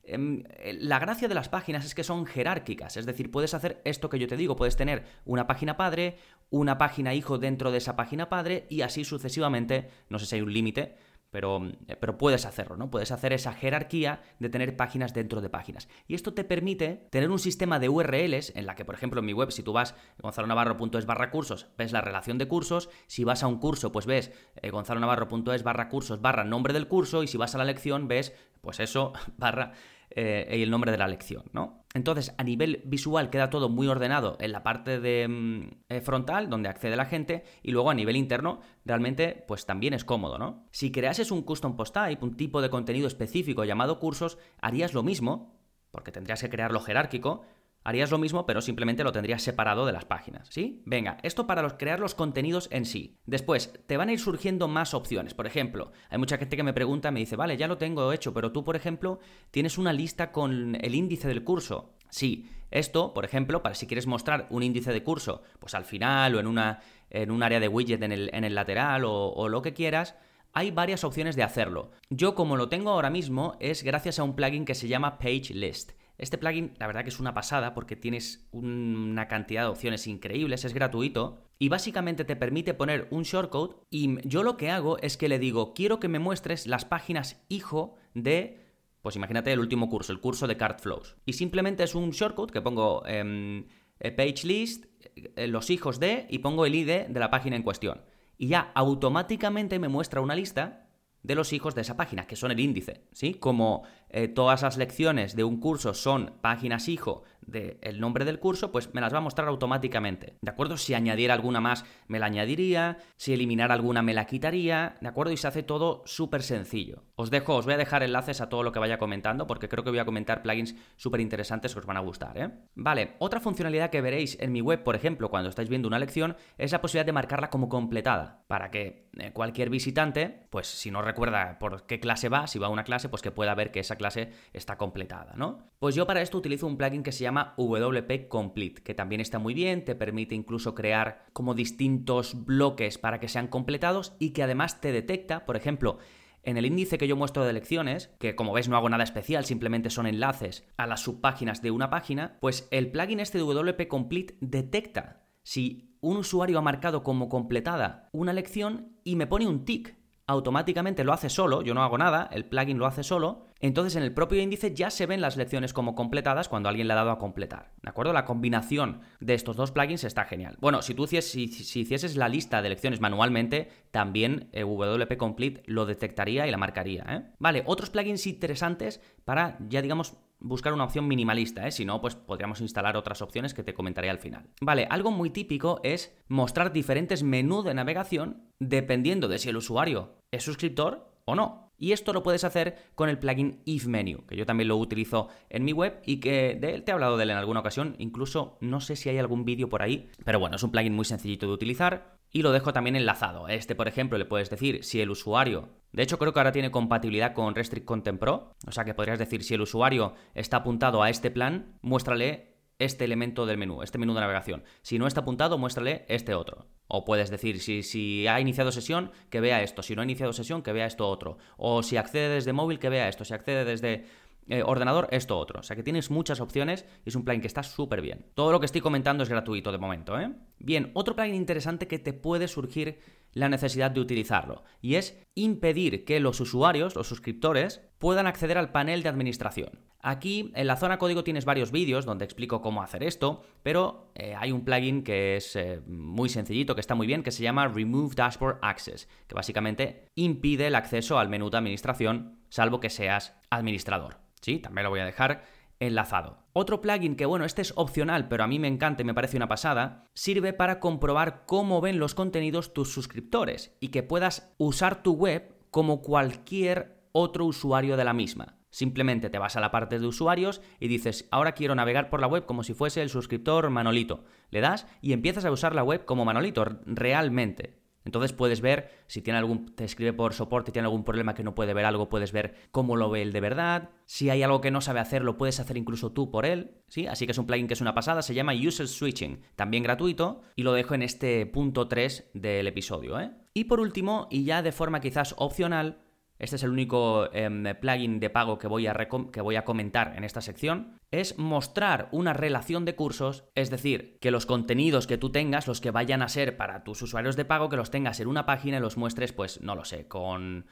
Em, 0.02 0.42
la 0.80 0.98
gracia 0.98 1.28
de 1.28 1.34
las 1.34 1.48
páginas 1.48 1.84
es 1.84 1.94
que 1.94 2.04
son 2.04 2.26
jerárquicas, 2.26 2.96
es 2.96 3.06
decir, 3.06 3.30
puedes 3.30 3.54
hacer 3.54 3.82
esto 3.84 4.08
que 4.08 4.18
yo 4.18 4.26
te 4.26 4.36
digo, 4.36 4.56
puedes 4.56 4.76
tener 4.76 5.04
una 5.24 5.46
página 5.46 5.76
padre, 5.76 6.16
una 6.48 6.78
página 6.78 7.14
hijo 7.14 7.38
dentro 7.38 7.70
de 7.70 7.78
esa 7.78 7.96
página 7.96 8.28
padre 8.28 8.66
y 8.70 8.80
así 8.80 9.04
sucesivamente, 9.04 9.90
no 10.08 10.18
sé 10.18 10.26
si 10.26 10.36
hay 10.36 10.40
un 10.40 10.52
límite, 10.52 10.96
pero, 11.30 11.64
eh, 11.86 11.96
pero, 11.96 12.18
puedes 12.18 12.46
hacerlo, 12.46 12.76
¿no? 12.76 12.90
Puedes 12.90 13.12
hacer 13.12 13.32
esa 13.32 13.52
jerarquía 13.52 14.22
de 14.38 14.48
tener 14.48 14.76
páginas 14.76 15.14
dentro 15.14 15.40
de 15.40 15.48
páginas. 15.48 15.88
Y 16.08 16.14
esto 16.14 16.34
te 16.34 16.44
permite 16.44 17.08
tener 17.10 17.30
un 17.30 17.38
sistema 17.38 17.78
de 17.78 17.88
URLs 17.88 18.52
en 18.56 18.66
la 18.66 18.74
que, 18.74 18.84
por 18.84 18.94
ejemplo, 18.94 19.20
en 19.20 19.26
mi 19.26 19.32
web, 19.32 19.50
si 19.50 19.62
tú 19.62 19.72
vas 19.72 19.92
a 19.92 20.22
gonzalonavarro.es 20.22 21.06
barra 21.06 21.30
cursos, 21.30 21.68
ves 21.78 21.92
la 21.92 22.00
relación 22.00 22.38
de 22.38 22.48
cursos. 22.48 22.90
Si 23.06 23.24
vas 23.24 23.42
a 23.42 23.46
un 23.46 23.58
curso, 23.58 23.92
pues 23.92 24.06
ves 24.06 24.32
eh, 24.56 24.70
gonzalonavarro.es 24.70 25.62
barra 25.62 25.88
cursos 25.88 26.20
barra 26.20 26.44
nombre 26.44 26.72
del 26.72 26.88
curso. 26.88 27.22
Y 27.22 27.26
si 27.26 27.38
vas 27.38 27.54
a 27.54 27.58
la 27.58 27.64
lección, 27.64 28.08
ves, 28.08 28.34
pues 28.60 28.80
eso, 28.80 29.12
barra 29.36 29.72
eh, 30.10 30.56
y 30.58 30.62
el 30.62 30.70
nombre 30.70 30.90
de 30.90 30.98
la 30.98 31.08
lección, 31.08 31.44
¿no? 31.52 31.79
Entonces, 31.92 32.32
a 32.38 32.44
nivel 32.44 32.82
visual 32.84 33.30
queda 33.30 33.50
todo 33.50 33.68
muy 33.68 33.88
ordenado 33.88 34.36
en 34.40 34.52
la 34.52 34.62
parte 34.62 35.00
de 35.00 35.26
mm, 35.26 35.68
eh, 35.88 36.00
frontal, 36.00 36.48
donde 36.48 36.68
accede 36.68 36.94
la 36.96 37.04
gente, 37.04 37.44
y 37.62 37.72
luego 37.72 37.90
a 37.90 37.94
nivel 37.94 38.16
interno, 38.16 38.60
realmente, 38.84 39.44
pues 39.48 39.66
también 39.66 39.94
es 39.94 40.04
cómodo, 40.04 40.38
¿no? 40.38 40.66
Si 40.70 40.92
creases 40.92 41.32
un 41.32 41.42
custom 41.42 41.76
post 41.76 41.94
type, 41.94 42.24
un 42.24 42.36
tipo 42.36 42.62
de 42.62 42.70
contenido 42.70 43.08
específico 43.08 43.64
llamado 43.64 43.98
cursos, 43.98 44.38
harías 44.60 44.94
lo 44.94 45.02
mismo, 45.02 45.58
porque 45.90 46.12
tendrías 46.12 46.40
que 46.40 46.50
crearlo 46.50 46.80
jerárquico, 46.80 47.42
Harías 47.82 48.10
lo 48.10 48.18
mismo, 48.18 48.44
pero 48.44 48.60
simplemente 48.60 49.04
lo 49.04 49.12
tendrías 49.12 49.42
separado 49.42 49.86
de 49.86 49.92
las 49.92 50.04
páginas, 50.04 50.48
¿sí? 50.50 50.82
Venga, 50.84 51.16
esto 51.22 51.46
para 51.46 51.62
los, 51.62 51.74
crear 51.74 51.98
los 51.98 52.14
contenidos 52.14 52.68
en 52.70 52.84
sí. 52.84 53.18
Después, 53.24 53.72
te 53.86 53.96
van 53.96 54.10
a 54.10 54.12
ir 54.12 54.20
surgiendo 54.20 54.68
más 54.68 54.92
opciones. 54.92 55.32
Por 55.32 55.46
ejemplo, 55.46 55.92
hay 56.10 56.18
mucha 56.18 56.36
gente 56.36 56.56
que 56.56 56.62
me 56.62 56.74
pregunta, 56.74 57.10
me 57.10 57.20
dice, 57.20 57.36
vale, 57.36 57.56
ya 57.56 57.68
lo 57.68 57.78
tengo 57.78 58.12
hecho, 58.12 58.34
pero 58.34 58.52
tú, 58.52 58.64
por 58.64 58.76
ejemplo, 58.76 59.18
tienes 59.50 59.78
una 59.78 59.94
lista 59.94 60.30
con 60.30 60.76
el 60.78 60.94
índice 60.94 61.28
del 61.28 61.42
curso. 61.42 61.94
Sí, 62.10 62.50
esto, 62.70 63.14
por 63.14 63.24
ejemplo, 63.24 63.62
para 63.62 63.74
si 63.74 63.86
quieres 63.86 64.06
mostrar 64.06 64.46
un 64.50 64.62
índice 64.62 64.92
de 64.92 65.02
curso, 65.02 65.42
pues 65.58 65.74
al 65.74 65.84
final 65.84 66.34
o 66.34 66.40
en, 66.40 66.46
una, 66.46 66.80
en 67.08 67.30
un 67.30 67.42
área 67.42 67.60
de 67.60 67.68
widget 67.68 68.02
en 68.02 68.12
el, 68.12 68.54
lateral 68.54 69.04
o, 69.04 69.30
o 69.30 69.48
lo 69.48 69.62
que 69.62 69.72
quieras, 69.72 70.16
hay 70.52 70.70
varias 70.70 71.04
opciones 71.04 71.36
de 71.36 71.44
hacerlo. 71.44 71.92
Yo 72.10 72.34
como 72.34 72.56
lo 72.56 72.68
tengo 72.68 72.90
ahora 72.90 73.10
mismo 73.10 73.56
es 73.60 73.82
gracias 73.82 74.18
a 74.18 74.24
un 74.24 74.34
plugin 74.34 74.64
que 74.64 74.74
se 74.74 74.88
llama 74.88 75.18
Page 75.18 75.54
List. 75.54 75.92
Este 76.20 76.36
plugin, 76.36 76.74
la 76.78 76.86
verdad 76.86 77.02
que 77.02 77.08
es 77.08 77.18
una 77.18 77.32
pasada 77.32 77.72
porque 77.72 77.96
tienes 77.96 78.46
una 78.52 79.26
cantidad 79.26 79.62
de 79.62 79.68
opciones 79.68 80.06
increíbles, 80.06 80.66
es 80.66 80.74
gratuito 80.74 81.38
y 81.58 81.70
básicamente 81.70 82.26
te 82.26 82.36
permite 82.36 82.74
poner 82.74 83.08
un 83.10 83.22
shortcode 83.22 83.76
y 83.88 84.18
yo 84.28 84.42
lo 84.42 84.58
que 84.58 84.70
hago 84.70 84.98
es 84.98 85.16
que 85.16 85.30
le 85.30 85.38
digo, 85.38 85.72
quiero 85.72 85.98
que 85.98 86.08
me 86.08 86.18
muestres 86.18 86.66
las 86.66 86.84
páginas 86.84 87.42
hijo 87.48 87.94
de 88.12 88.60
pues 89.00 89.16
imagínate 89.16 89.50
el 89.50 89.60
último 89.60 89.88
curso, 89.88 90.12
el 90.12 90.20
curso 90.20 90.46
de 90.46 90.58
Card 90.58 90.80
Flows. 90.80 91.16
Y 91.24 91.32
simplemente 91.32 91.84
es 91.84 91.94
un 91.94 92.10
shortcode 92.10 92.52
que 92.52 92.60
pongo 92.60 93.02
eh, 93.06 93.64
page 93.98 94.46
list, 94.46 94.84
eh, 95.14 95.46
los 95.46 95.70
hijos 95.70 95.98
de, 95.98 96.26
y 96.28 96.40
pongo 96.40 96.66
el 96.66 96.74
ID 96.74 97.06
de 97.08 97.20
la 97.20 97.30
página 97.30 97.56
en 97.56 97.62
cuestión. 97.62 98.02
Y 98.36 98.48
ya 98.48 98.72
automáticamente 98.74 99.78
me 99.78 99.88
muestra 99.88 100.20
una 100.20 100.34
lista 100.34 100.89
de 101.22 101.34
los 101.34 101.52
hijos 101.52 101.74
de 101.74 101.82
esa 101.82 101.96
página, 101.96 102.26
que 102.26 102.36
son 102.36 102.50
el 102.50 102.60
índice, 102.60 103.02
¿sí? 103.12 103.34
Como 103.34 103.82
eh, 104.08 104.28
todas 104.28 104.62
las 104.62 104.76
lecciones 104.76 105.36
de 105.36 105.44
un 105.44 105.60
curso 105.60 105.94
son 105.94 106.32
páginas 106.40 106.88
hijo 106.88 107.24
del 107.42 108.00
nombre 108.00 108.24
del 108.24 108.38
curso, 108.38 108.70
pues 108.70 108.94
me 108.94 109.00
las 109.00 109.12
va 109.12 109.18
a 109.18 109.22
mostrar 109.22 109.48
automáticamente, 109.48 110.36
¿de 110.40 110.50
acuerdo? 110.50 110.76
Si 110.76 110.94
añadiera 110.94 111.34
alguna 111.34 111.60
más, 111.60 111.84
me 112.06 112.18
la 112.18 112.26
añadiría, 112.26 112.98
si 113.16 113.32
eliminara 113.32 113.74
alguna, 113.74 114.02
me 114.02 114.14
la 114.14 114.26
quitaría, 114.26 114.96
¿de 115.00 115.08
acuerdo? 115.08 115.32
Y 115.32 115.36
se 115.36 115.48
hace 115.48 115.62
todo 115.62 116.02
súper 116.06 116.42
sencillo. 116.42 117.04
Os 117.16 117.30
dejo, 117.30 117.56
os 117.56 117.64
voy 117.64 117.74
a 117.74 117.78
dejar 117.78 118.02
enlaces 118.02 118.40
a 118.40 118.48
todo 118.48 118.62
lo 118.62 118.72
que 118.72 118.78
vaya 118.78 118.98
comentando, 118.98 119.46
porque 119.46 119.68
creo 119.68 119.84
que 119.84 119.90
voy 119.90 119.98
a 119.98 120.04
comentar 120.04 120.42
plugins 120.42 120.74
súper 120.96 121.20
interesantes 121.20 121.72
que 121.72 121.80
os 121.80 121.86
van 121.86 121.96
a 121.96 122.00
gustar, 122.00 122.38
¿eh? 122.38 122.50
Vale, 122.74 123.16
otra 123.18 123.40
funcionalidad 123.40 123.90
que 123.90 124.00
veréis 124.00 124.38
en 124.40 124.52
mi 124.52 124.60
web, 124.60 124.82
por 124.82 124.96
ejemplo, 124.96 125.30
cuando 125.30 125.48
estáis 125.48 125.68
viendo 125.68 125.88
una 125.88 125.98
lección, 125.98 126.36
es 126.58 126.72
la 126.72 126.80
posibilidad 126.80 127.06
de 127.06 127.12
marcarla 127.12 127.50
como 127.50 127.68
completada, 127.68 128.44
para 128.46 128.70
que 128.70 129.08
eh, 129.18 129.32
cualquier 129.32 129.70
visitante, 129.70 130.46
pues 130.50 130.66
si 130.66 130.90
no 130.90 131.02
recuerda 131.02 131.58
por 131.58 131.86
qué 131.86 132.00
clase 132.00 132.28
va, 132.28 132.46
si 132.46 132.58
va 132.58 132.68
a 132.68 132.70
una 132.70 132.84
clase, 132.84 133.08
pues 133.08 133.22
que 133.22 133.30
pueda 133.30 133.54
ver 133.54 133.70
que 133.70 133.80
esa 133.80 133.96
clase 133.96 134.30
está 134.52 134.76
completada, 134.76 135.32
¿no? 135.36 135.70
Pues 135.78 135.94
yo 135.94 136.06
para 136.06 136.20
esto 136.20 136.38
utilizo 136.38 136.66
un 136.66 136.76
plugin 136.76 137.02
que 137.02 137.12
se 137.12 137.24
llama 137.24 137.29
WP 137.32 138.28
Complete, 138.28 138.82
que 138.82 138.94
también 138.94 139.20
está 139.20 139.38
muy 139.38 139.54
bien, 139.54 139.84
te 139.84 139.94
permite 139.94 140.34
incluso 140.34 140.74
crear 140.74 141.26
como 141.32 141.54
distintos 141.54 142.44
bloques 142.44 142.98
para 142.98 143.20
que 143.20 143.28
sean 143.28 143.48
completados 143.48 144.14
y 144.18 144.30
que 144.30 144.42
además 144.42 144.80
te 144.80 144.92
detecta, 144.92 145.46
por 145.46 145.56
ejemplo, 145.56 145.98
en 146.42 146.56
el 146.56 146.66
índice 146.66 146.98
que 146.98 147.06
yo 147.06 147.16
muestro 147.16 147.44
de 147.44 147.52
lecciones, 147.52 148.08
que 148.18 148.34
como 148.34 148.52
ves 148.52 148.68
no 148.68 148.76
hago 148.76 148.88
nada 148.88 149.04
especial, 149.04 149.44
simplemente 149.44 149.90
son 149.90 150.06
enlaces 150.06 150.66
a 150.76 150.86
las 150.86 151.00
subpáginas 151.00 151.62
de 151.62 151.70
una 151.70 151.90
página, 151.90 152.38
pues 152.40 152.68
el 152.70 152.90
plugin 152.90 153.20
este 153.20 153.38
de 153.38 153.44
WP 153.44 153.88
Complete 153.88 154.36
detecta 154.40 155.26
si 155.42 155.96
un 156.00 156.16
usuario 156.16 156.58
ha 156.58 156.62
marcado 156.62 157.02
como 157.02 157.28
completada 157.28 158.08
una 158.12 158.32
lección 158.32 158.96
y 159.04 159.16
me 159.16 159.26
pone 159.26 159.46
un 159.46 159.64
tick 159.64 159.99
automáticamente 160.30 161.02
lo 161.02 161.12
hace 161.12 161.28
solo, 161.28 161.60
yo 161.62 161.74
no 161.74 161.82
hago 161.82 161.98
nada, 161.98 162.28
el 162.30 162.44
plugin 162.44 162.78
lo 162.78 162.86
hace 162.86 163.02
solo, 163.02 163.48
entonces 163.58 163.96
en 163.96 164.04
el 164.04 164.14
propio 164.14 164.40
índice 164.40 164.72
ya 164.72 164.88
se 164.88 165.06
ven 165.06 165.20
las 165.20 165.36
lecciones 165.36 165.72
como 165.72 165.96
completadas 165.96 166.48
cuando 166.48 166.68
alguien 166.68 166.86
le 166.86 166.92
ha 166.92 166.96
dado 166.96 167.10
a 167.10 167.18
completar. 167.18 167.72
¿De 167.82 167.90
acuerdo? 167.90 168.12
La 168.12 168.24
combinación 168.24 169.00
de 169.18 169.34
estos 169.34 169.56
dos 169.56 169.72
plugins 169.72 170.04
está 170.04 170.24
genial. 170.26 170.56
Bueno, 170.60 170.82
si 170.82 170.94
tú 170.94 171.08
si, 171.08 171.18
hicieses 171.20 172.16
la 172.16 172.28
lista 172.28 172.62
de 172.62 172.68
lecciones 172.68 173.00
manualmente, 173.00 173.70
también 173.90 174.48
eh, 174.52 174.62
WP 174.62 175.16
Complete 175.16 175.62
lo 175.66 175.84
detectaría 175.84 176.46
y 176.46 176.50
la 176.52 176.58
marcaría. 176.58 177.04
¿eh? 177.08 177.22
Vale, 177.40 177.64
otros 177.66 177.90
plugins 177.90 178.24
interesantes 178.28 179.00
para, 179.24 179.58
ya 179.68 179.82
digamos, 179.82 180.14
buscar 180.40 180.72
una 180.72 180.84
opción 180.84 181.06
minimalista, 181.06 181.66
¿eh? 181.66 181.70
si 181.70 181.84
no, 181.84 182.00
pues 182.00 182.16
podríamos 182.16 182.60
instalar 182.60 182.96
otras 182.96 183.22
opciones 183.22 183.54
que 183.54 183.62
te 183.62 183.74
comentaré 183.74 184.10
al 184.10 184.18
final. 184.18 184.48
Vale, 184.60 184.86
algo 184.90 185.10
muy 185.10 185.30
típico 185.30 185.80
es 185.84 186.16
mostrar 186.28 186.72
diferentes 186.72 187.22
menús 187.22 187.64
de 187.64 187.74
navegación 187.74 188.42
dependiendo 188.58 189.28
de 189.28 189.38
si 189.38 189.48
el 189.48 189.56
usuario 189.56 190.16
es 190.30 190.42
suscriptor 190.42 191.10
o 191.24 191.34
no. 191.34 191.70
Y 191.78 191.92
esto 191.92 192.12
lo 192.12 192.22
puedes 192.22 192.44
hacer 192.44 192.76
con 192.94 193.08
el 193.08 193.18
plugin 193.18 193.62
If 193.64 193.86
Menu, 193.86 194.26
que 194.26 194.36
yo 194.36 194.44
también 194.44 194.68
lo 194.68 194.76
utilizo 194.76 195.28
en 195.48 195.64
mi 195.64 195.72
web 195.72 196.02
y 196.04 196.20
que 196.20 196.58
de 196.60 196.74
él 196.74 196.84
te 196.84 196.90
he 196.90 196.94
hablado 196.94 197.16
de 197.16 197.22
él 197.22 197.30
en 197.30 197.38
alguna 197.38 197.60
ocasión, 197.60 197.94
incluso 197.98 198.58
no 198.60 198.80
sé 198.80 198.96
si 198.96 199.08
hay 199.08 199.16
algún 199.16 199.46
vídeo 199.46 199.70
por 199.70 199.80
ahí, 199.80 200.10
pero 200.22 200.38
bueno, 200.38 200.56
es 200.56 200.62
un 200.62 200.72
plugin 200.72 200.94
muy 200.94 201.06
sencillito 201.06 201.46
de 201.46 201.52
utilizar 201.54 202.19
y 202.30 202.42
lo 202.42 202.52
dejo 202.52 202.72
también 202.72 202.96
enlazado. 202.96 203.48
Este, 203.48 203.74
por 203.74 203.88
ejemplo, 203.88 204.18
le 204.18 204.24
puedes 204.24 204.50
decir 204.50 204.84
si 204.84 205.00
el 205.00 205.10
usuario, 205.10 205.70
de 205.92 206.02
hecho 206.02 206.18
creo 206.18 206.32
que 206.32 206.40
ahora 206.40 206.52
tiene 206.52 206.70
compatibilidad 206.70 207.32
con 207.32 207.54
Restrict 207.54 207.84
Content 207.84 208.18
Pro, 208.18 208.54
o 208.66 208.72
sea 208.72 208.84
que 208.84 208.94
podrías 208.94 209.18
decir 209.18 209.42
si 209.42 209.54
el 209.54 209.62
usuario 209.62 210.14
está 210.34 210.58
apuntado 210.58 211.02
a 211.02 211.10
este 211.10 211.30
plan, 211.30 211.78
muéstrale 211.82 212.50
este 212.80 213.04
elemento 213.04 213.44
del 213.44 213.58
menú, 213.58 213.82
este 213.82 213.98
menú 213.98 214.14
de 214.14 214.20
navegación. 214.20 214.64
Si 214.82 214.98
no 214.98 215.06
está 215.06 215.20
apuntado, 215.20 215.58
muéstrale 215.58 216.06
este 216.08 216.34
otro. 216.34 216.66
O 216.88 217.04
puedes 217.04 217.30
decir, 217.30 217.60
si, 217.60 217.82
si, 217.82 218.26
ha 218.26 218.40
iniciado 218.40 218.72
sesión, 218.72 219.12
que 219.28 219.40
vea 219.40 219.62
esto. 219.62 219.82
Si 219.82 219.94
no 219.94 220.00
ha 220.00 220.04
iniciado 220.04 220.32
sesión, 220.32 220.62
que 220.62 220.72
vea 220.72 220.86
esto 220.86 221.06
otro. 221.06 221.36
O 221.58 221.82
si 221.82 221.98
accede 221.98 222.34
desde 222.34 222.54
móvil, 222.54 222.78
que 222.78 222.88
vea 222.88 223.08
esto. 223.08 223.24
Si 223.24 223.34
accede 223.34 223.66
desde 223.66 224.06
eh, 224.50 224.62
ordenador, 224.64 225.08
esto 225.10 225.38
otro. 225.38 225.60
O 225.60 225.62
sea 225.62 225.76
que 225.76 225.82
tienes 225.82 226.10
muchas 226.10 226.40
opciones 226.40 226.84
y 227.04 227.08
es 227.08 227.16
un 227.16 227.24
plugin 227.24 227.40
que 227.40 227.46
está 227.46 227.62
súper 227.62 228.02
bien. 228.02 228.26
Todo 228.34 228.52
lo 228.52 228.60
que 228.60 228.66
estoy 228.66 228.80
comentando 228.80 229.22
es 229.22 229.28
gratuito 229.28 229.72
de 229.72 229.78
momento, 229.78 230.18
¿eh? 230.18 230.32
Bien, 230.58 230.90
otro 230.94 231.14
plugin 231.14 231.34
interesante 231.34 231.86
que 231.86 231.98
te 231.98 232.12
puede 232.12 232.48
surgir 232.48 232.98
la 233.32 233.48
necesidad 233.48 233.92
de 233.92 234.00
utilizarlo 234.00 234.64
y 234.80 234.96
es 234.96 235.22
impedir 235.34 236.04
que 236.04 236.20
los 236.20 236.40
usuarios, 236.40 236.96
los 236.96 237.06
suscriptores, 237.06 237.80
puedan 238.00 238.26
acceder 238.26 238.58
al 238.58 238.72
panel 238.72 239.02
de 239.02 239.10
administración. 239.10 239.78
Aquí 240.02 240.50
en 240.54 240.66
la 240.66 240.76
zona 240.76 240.98
código 240.98 241.22
tienes 241.22 241.44
varios 241.44 241.70
vídeos 241.70 242.06
donde 242.06 242.24
explico 242.24 242.62
cómo 242.62 242.82
hacer 242.82 243.02
esto, 243.02 243.42
pero 243.62 244.10
eh, 244.14 244.34
hay 244.36 244.50
un 244.50 244.64
plugin 244.64 245.04
que 245.04 245.36
es 245.36 245.54
eh, 245.54 245.82
muy 245.86 246.30
sencillito, 246.30 246.74
que 246.74 246.80
está 246.80 246.94
muy 246.94 247.06
bien, 247.06 247.22
que 247.22 247.30
se 247.30 247.42
llama 247.42 247.68
Remove 247.68 248.14
Dashboard 248.16 248.58
Access, 248.62 249.06
que 249.28 249.34
básicamente 249.34 250.06
impide 250.14 250.68
el 250.68 250.74
acceso 250.74 251.18
al 251.18 251.28
menú 251.28 251.50
de 251.50 251.58
administración, 251.58 252.40
salvo 252.48 252.80
que 252.80 252.88
seas 252.88 253.38
administrador. 253.50 254.16
Sí, 254.40 254.58
también 254.58 254.84
lo 254.84 254.90
voy 254.90 255.00
a 255.00 255.04
dejar 255.04 255.44
enlazado. 255.78 256.38
Otro 256.54 256.80
plugin 256.80 257.16
que, 257.16 257.26
bueno, 257.26 257.44
este 257.44 257.60
es 257.60 257.74
opcional, 257.76 258.28
pero 258.28 258.44
a 258.44 258.46
mí 258.46 258.58
me 258.58 258.68
encanta 258.68 259.02
y 259.02 259.04
me 259.04 259.14
parece 259.14 259.36
una 259.36 259.48
pasada, 259.48 260.06
sirve 260.14 260.54
para 260.54 260.80
comprobar 260.80 261.44
cómo 261.44 261.82
ven 261.82 261.98
los 261.98 262.14
contenidos 262.14 262.72
tus 262.72 262.90
suscriptores 262.90 263.76
y 263.78 263.88
que 263.88 264.02
puedas 264.02 264.54
usar 264.56 265.02
tu 265.02 265.12
web 265.12 265.54
como 265.70 266.00
cualquier 266.00 266.99
otro 267.12 267.44
usuario 267.44 267.96
de 267.96 268.04
la 268.04 268.12
misma. 268.12 268.56
Simplemente 268.70 269.30
te 269.30 269.38
vas 269.38 269.56
a 269.56 269.60
la 269.60 269.72
parte 269.72 269.98
de 269.98 270.06
usuarios 270.06 270.60
y 270.78 270.88
dices, 270.88 271.28
ahora 271.30 271.52
quiero 271.52 271.74
navegar 271.74 272.08
por 272.08 272.20
la 272.20 272.28
web 272.28 272.46
como 272.46 272.62
si 272.62 272.72
fuese 272.72 273.02
el 273.02 273.10
suscriptor 273.10 273.68
Manolito. 273.70 274.24
Le 274.50 274.60
das 274.60 274.86
y 275.00 275.12
empiezas 275.12 275.44
a 275.44 275.50
usar 275.50 275.74
la 275.74 275.82
web 275.82 276.04
como 276.04 276.24
Manolito, 276.24 276.64
realmente. 276.86 277.80
Entonces 278.04 278.32
puedes 278.32 278.60
ver 278.60 278.90
si 279.08 279.20
tiene 279.20 279.38
algún, 279.38 279.74
te 279.74 279.84
escribe 279.84 280.12
por 280.12 280.32
soporte, 280.32 280.72
tiene 280.72 280.86
algún 280.86 281.04
problema 281.04 281.34
que 281.34 281.42
no 281.42 281.54
puede 281.54 281.74
ver 281.74 281.84
algo, 281.84 282.08
puedes 282.08 282.32
ver 282.32 282.54
cómo 282.70 282.96
lo 282.96 283.10
ve 283.10 283.22
él 283.22 283.32
de 283.32 283.40
verdad. 283.40 283.90
Si 284.06 284.30
hay 284.30 284.42
algo 284.42 284.60
que 284.60 284.70
no 284.70 284.80
sabe 284.80 285.00
hacer, 285.00 285.22
lo 285.22 285.36
puedes 285.36 285.60
hacer 285.60 285.76
incluso 285.76 286.12
tú 286.12 286.30
por 286.30 286.46
él, 286.46 286.78
¿sí? 286.88 287.06
Así 287.06 287.26
que 287.26 287.32
es 287.32 287.38
un 287.38 287.46
plugin 287.46 287.66
que 287.66 287.74
es 287.74 287.80
una 287.80 287.94
pasada, 287.94 288.22
se 288.22 288.34
llama 288.34 288.54
User 288.54 288.88
Switching, 288.88 289.42
también 289.54 289.82
gratuito, 289.82 290.40
y 290.56 290.62
lo 290.62 290.72
dejo 290.72 290.94
en 290.94 291.02
este 291.02 291.44
punto 291.44 291.88
3 291.88 292.30
del 292.32 292.66
episodio, 292.66 293.20
¿eh? 293.20 293.32
Y 293.52 293.64
por 293.64 293.80
último, 293.80 294.28
y 294.30 294.44
ya 294.44 294.62
de 294.62 294.72
forma 294.72 295.00
quizás 295.00 295.34
opcional, 295.36 295.98
este 296.40 296.56
es 296.56 296.62
el 296.62 296.70
único 296.70 297.28
em, 297.32 297.64
plugin 297.80 298.18
de 298.18 298.30
pago 298.30 298.58
que 298.58 298.66
voy, 298.66 298.86
a 298.86 298.94
que 299.32 299.40
voy 299.40 299.56
a 299.56 299.64
comentar 299.64 300.14
en 300.16 300.24
esta 300.24 300.40
sección, 300.40 300.98
es 301.10 301.38
mostrar 301.38 302.08
una 302.12 302.32
relación 302.32 302.84
de 302.84 302.94
cursos, 302.94 303.44
es 303.54 303.70
decir, 303.70 304.18
que 304.20 304.30
los 304.30 304.46
contenidos 304.46 305.06
que 305.06 305.18
tú 305.18 305.30
tengas, 305.30 305.68
los 305.68 305.80
que 305.80 305.90
vayan 305.90 306.22
a 306.22 306.28
ser 306.28 306.56
para 306.56 306.82
tus 306.82 307.02
usuarios 307.02 307.36
de 307.36 307.44
pago, 307.44 307.68
que 307.68 307.76
los 307.76 307.90
tengas 307.90 308.20
en 308.20 308.28
una 308.28 308.46
página 308.46 308.78
y 308.78 308.80
los 308.80 308.96
muestres, 308.96 309.32
pues 309.32 309.60
no 309.60 309.74
lo 309.74 309.84
sé, 309.84 310.08
con, 310.08 310.66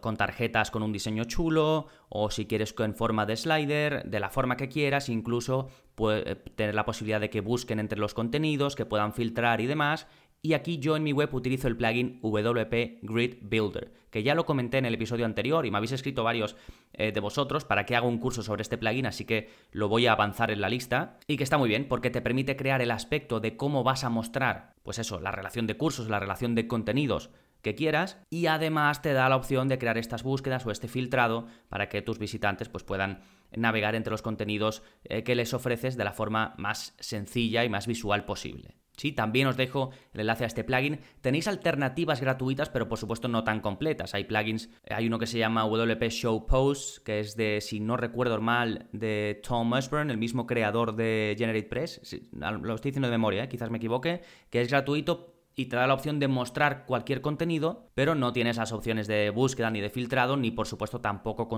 con 0.00 0.16
tarjetas 0.16 0.70
con 0.70 0.82
un 0.82 0.92
diseño 0.92 1.24
chulo, 1.24 1.86
o 2.08 2.30
si 2.30 2.46
quieres 2.46 2.74
en 2.78 2.94
forma 2.94 3.26
de 3.26 3.36
slider, 3.36 4.04
de 4.04 4.20
la 4.20 4.30
forma 4.30 4.56
que 4.56 4.68
quieras, 4.68 5.08
incluso 5.08 5.68
puede 5.94 6.36
tener 6.36 6.74
la 6.74 6.84
posibilidad 6.84 7.20
de 7.20 7.30
que 7.30 7.40
busquen 7.40 7.80
entre 7.80 7.98
los 7.98 8.14
contenidos, 8.14 8.76
que 8.76 8.86
puedan 8.86 9.12
filtrar 9.12 9.60
y 9.60 9.66
demás, 9.66 10.06
y 10.42 10.54
aquí 10.54 10.78
yo 10.78 10.96
en 10.96 11.02
mi 11.02 11.12
web 11.12 11.34
utilizo 11.34 11.68
el 11.68 11.76
plugin 11.76 12.18
WP 12.22 13.00
Grid 13.02 13.36
Builder, 13.42 13.92
que 14.10 14.22
ya 14.22 14.34
lo 14.34 14.46
comenté 14.46 14.78
en 14.78 14.86
el 14.86 14.94
episodio 14.94 15.26
anterior 15.26 15.66
y 15.66 15.70
me 15.70 15.76
habéis 15.76 15.92
escrito 15.92 16.24
varios 16.24 16.56
eh, 16.92 17.12
de 17.12 17.20
vosotros 17.20 17.64
para 17.64 17.84
que 17.84 17.94
haga 17.94 18.06
un 18.06 18.18
curso 18.18 18.42
sobre 18.42 18.62
este 18.62 18.78
plugin, 18.78 19.06
así 19.06 19.24
que 19.24 19.50
lo 19.70 19.88
voy 19.88 20.06
a 20.06 20.12
avanzar 20.12 20.50
en 20.50 20.60
la 20.60 20.68
lista. 20.68 21.18
Y 21.26 21.36
que 21.36 21.44
está 21.44 21.58
muy 21.58 21.68
bien 21.68 21.88
porque 21.88 22.10
te 22.10 22.22
permite 22.22 22.56
crear 22.56 22.80
el 22.80 22.90
aspecto 22.90 23.40
de 23.40 23.56
cómo 23.56 23.84
vas 23.84 24.02
a 24.04 24.10
mostrar, 24.10 24.74
pues 24.82 24.98
eso, 24.98 25.20
la 25.20 25.30
relación 25.30 25.66
de 25.66 25.76
cursos, 25.76 26.08
la 26.08 26.20
relación 26.20 26.54
de 26.54 26.66
contenidos 26.66 27.30
que 27.62 27.74
quieras 27.74 28.18
y 28.30 28.46
además 28.46 29.02
te 29.02 29.12
da 29.12 29.28
la 29.28 29.36
opción 29.36 29.68
de 29.68 29.78
crear 29.78 29.98
estas 29.98 30.22
búsquedas 30.22 30.64
o 30.64 30.70
este 30.70 30.88
filtrado 30.88 31.46
para 31.68 31.90
que 31.90 32.00
tus 32.00 32.18
visitantes 32.18 32.70
pues, 32.70 32.84
puedan 32.84 33.20
navegar 33.54 33.94
entre 33.94 34.12
los 34.12 34.22
contenidos 34.22 34.82
eh, 35.04 35.22
que 35.22 35.34
les 35.34 35.52
ofreces 35.52 35.98
de 35.98 36.04
la 36.04 36.12
forma 36.12 36.54
más 36.56 36.94
sencilla 36.98 37.62
y 37.64 37.68
más 37.68 37.86
visual 37.86 38.24
posible. 38.24 38.79
Sí, 39.00 39.12
también 39.12 39.46
os 39.46 39.56
dejo 39.56 39.92
el 40.12 40.20
enlace 40.20 40.44
a 40.44 40.46
este 40.46 40.62
plugin. 40.62 41.00
Tenéis 41.22 41.48
alternativas 41.48 42.20
gratuitas, 42.20 42.68
pero 42.68 42.86
por 42.86 42.98
supuesto 42.98 43.28
no 43.28 43.44
tan 43.44 43.60
completas. 43.60 44.12
Hay 44.12 44.24
plugins, 44.24 44.68
hay 44.90 45.06
uno 45.06 45.18
que 45.18 45.26
se 45.26 45.38
llama 45.38 45.64
WP 45.64 46.10
Show 46.10 46.44
Posts, 46.44 47.00
que 47.00 47.20
es 47.20 47.34
de, 47.34 47.62
si 47.62 47.80
no 47.80 47.96
recuerdo 47.96 48.38
mal, 48.42 48.90
de 48.92 49.40
Tom 49.42 49.72
Osborne, 49.72 50.12
el 50.12 50.18
mismo 50.18 50.46
creador 50.46 50.96
de 50.96 51.34
GeneratePress. 51.38 52.28
Lo 52.32 52.74
estoy 52.74 52.90
diciendo 52.90 53.08
de 53.08 53.12
memoria, 53.12 53.44
¿eh? 53.44 53.48
quizás 53.48 53.70
me 53.70 53.78
equivoque, 53.78 54.20
que 54.50 54.60
es 54.60 54.68
gratuito 54.68 55.34
y 55.54 55.64
te 55.64 55.76
da 55.76 55.86
la 55.86 55.94
opción 55.94 56.18
de 56.18 56.28
mostrar 56.28 56.84
cualquier 56.84 57.22
contenido, 57.22 57.88
pero 57.94 58.14
no 58.14 58.34
tiene 58.34 58.50
esas 58.50 58.70
opciones 58.70 59.06
de 59.06 59.30
búsqueda 59.30 59.70
ni 59.70 59.80
de 59.80 59.88
filtrado, 59.88 60.36
ni 60.36 60.50
por 60.50 60.66
supuesto 60.66 61.00
tampoco 61.00 61.48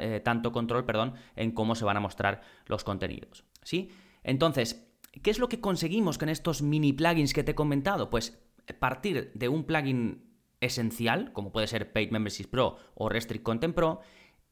eh, 0.00 0.20
tanto 0.22 0.52
control, 0.52 0.84
perdón, 0.84 1.14
en 1.34 1.52
cómo 1.52 1.76
se 1.76 1.86
van 1.86 1.96
a 1.96 2.00
mostrar 2.00 2.42
los 2.66 2.84
contenidos. 2.84 3.46
¿Sí? 3.62 3.90
Entonces, 4.22 4.93
¿Qué 5.22 5.30
es 5.30 5.38
lo 5.38 5.48
que 5.48 5.60
conseguimos 5.60 6.18
con 6.18 6.28
estos 6.28 6.62
mini 6.62 6.92
plugins 6.92 7.32
que 7.32 7.44
te 7.44 7.52
he 7.52 7.54
comentado? 7.54 8.10
Pues 8.10 8.38
partir 8.72 9.32
de 9.34 9.48
un 9.48 9.64
plugin 9.64 10.24
esencial, 10.60 11.32
como 11.32 11.52
puede 11.52 11.66
ser 11.66 11.92
Paid 11.92 12.10
Membership 12.10 12.46
Pro 12.46 12.78
o 12.94 13.08
Restrict 13.08 13.42
Content 13.42 13.74
Pro, 13.74 14.00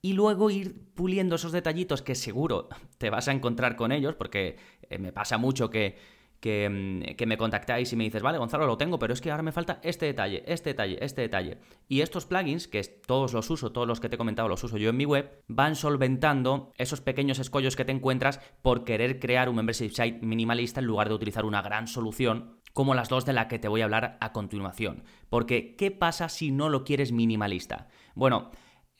y 0.03 0.14
luego 0.14 0.51
ir 0.51 0.92
puliendo 0.94 1.37
esos 1.37 1.53
detallitos 1.53 2.03
que 2.03 2.14
seguro 2.14 2.68
te 2.98 3.11
vas 3.11 3.29
a 3.29 3.33
encontrar 3.33 3.77
con 3.77 3.92
ellos, 3.92 4.14
porque 4.14 4.57
eh, 4.90 4.98
me 4.98 5.12
pasa 5.12 5.38
mucho 5.38 5.70
que 5.70 5.96
Mm, 6.44 7.14
que, 7.16 7.26
me 7.26 7.37
contactáis 7.37 7.92
y 7.92 7.96
me 7.96 8.05
dices, 8.05 8.20
vale, 8.20 8.38
Gonzalo, 8.38 8.66
lo 8.66 8.76
tengo, 8.76 8.98
pero 8.98 9.12
es 9.12 9.20
que 9.20 9.31
ahora 9.31 9.44
me 9.44 9.52
falta 9.52 9.78
este 9.83 10.07
detalle, 10.07 10.42
este 10.46 10.70
detalle, 10.70 10.98
este 11.00 11.22
detalle. 11.22 11.59
Y 11.88 12.00
estos 12.00 12.26
plugins, 12.26 12.66
que 12.66 12.83
todos 12.83 13.33
los 13.33 13.48
uso, 13.48 13.70
todos 13.70 13.87
los 13.87 14.00
que 14.00 14.09
te 14.09 14.16
he 14.16 14.18
comentado 14.18 14.48
los 14.48 14.64
uso 14.64 14.76
yo 14.76 14.90
en 14.90 14.96
mi 14.96 15.05
web, 15.05 15.42
van 15.46 15.76
solventando 15.76 16.72
esos 16.78 17.00
pequeños 17.00 17.38
escollos 17.38 17.76
que 17.76 17.85
te 17.85 17.92
encuentras 17.92 18.40
por 18.61 18.85
querer 18.85 19.20
crear 19.20 19.48
un 19.48 19.57
membership 19.57 19.90
site 19.90 20.18
minimalista 20.22 20.81
en 20.81 20.87
lugar 20.87 21.09
de 21.09 21.14
utilizar 21.14 21.44
una 21.44 21.62
gran 21.62 21.87
solución 21.87 22.59
como 22.72 22.94
las 22.94 23.09
dos 23.09 23.24
de 23.24 23.35
las 23.35 23.46
que 23.46 23.59
te 23.59 23.68
voy 23.68 23.83
a 23.83 23.85
hablar 23.85 24.16
a 24.20 24.33
continuación. 24.33 25.05
Porque, 25.28 25.76
¿qué 25.76 25.90
pasa 25.90 26.28
si 26.28 26.50
no 26.50 26.70
lo 26.70 26.85
quieres 26.85 27.12
minimalista? 27.12 27.88
Bueno, 28.14 28.50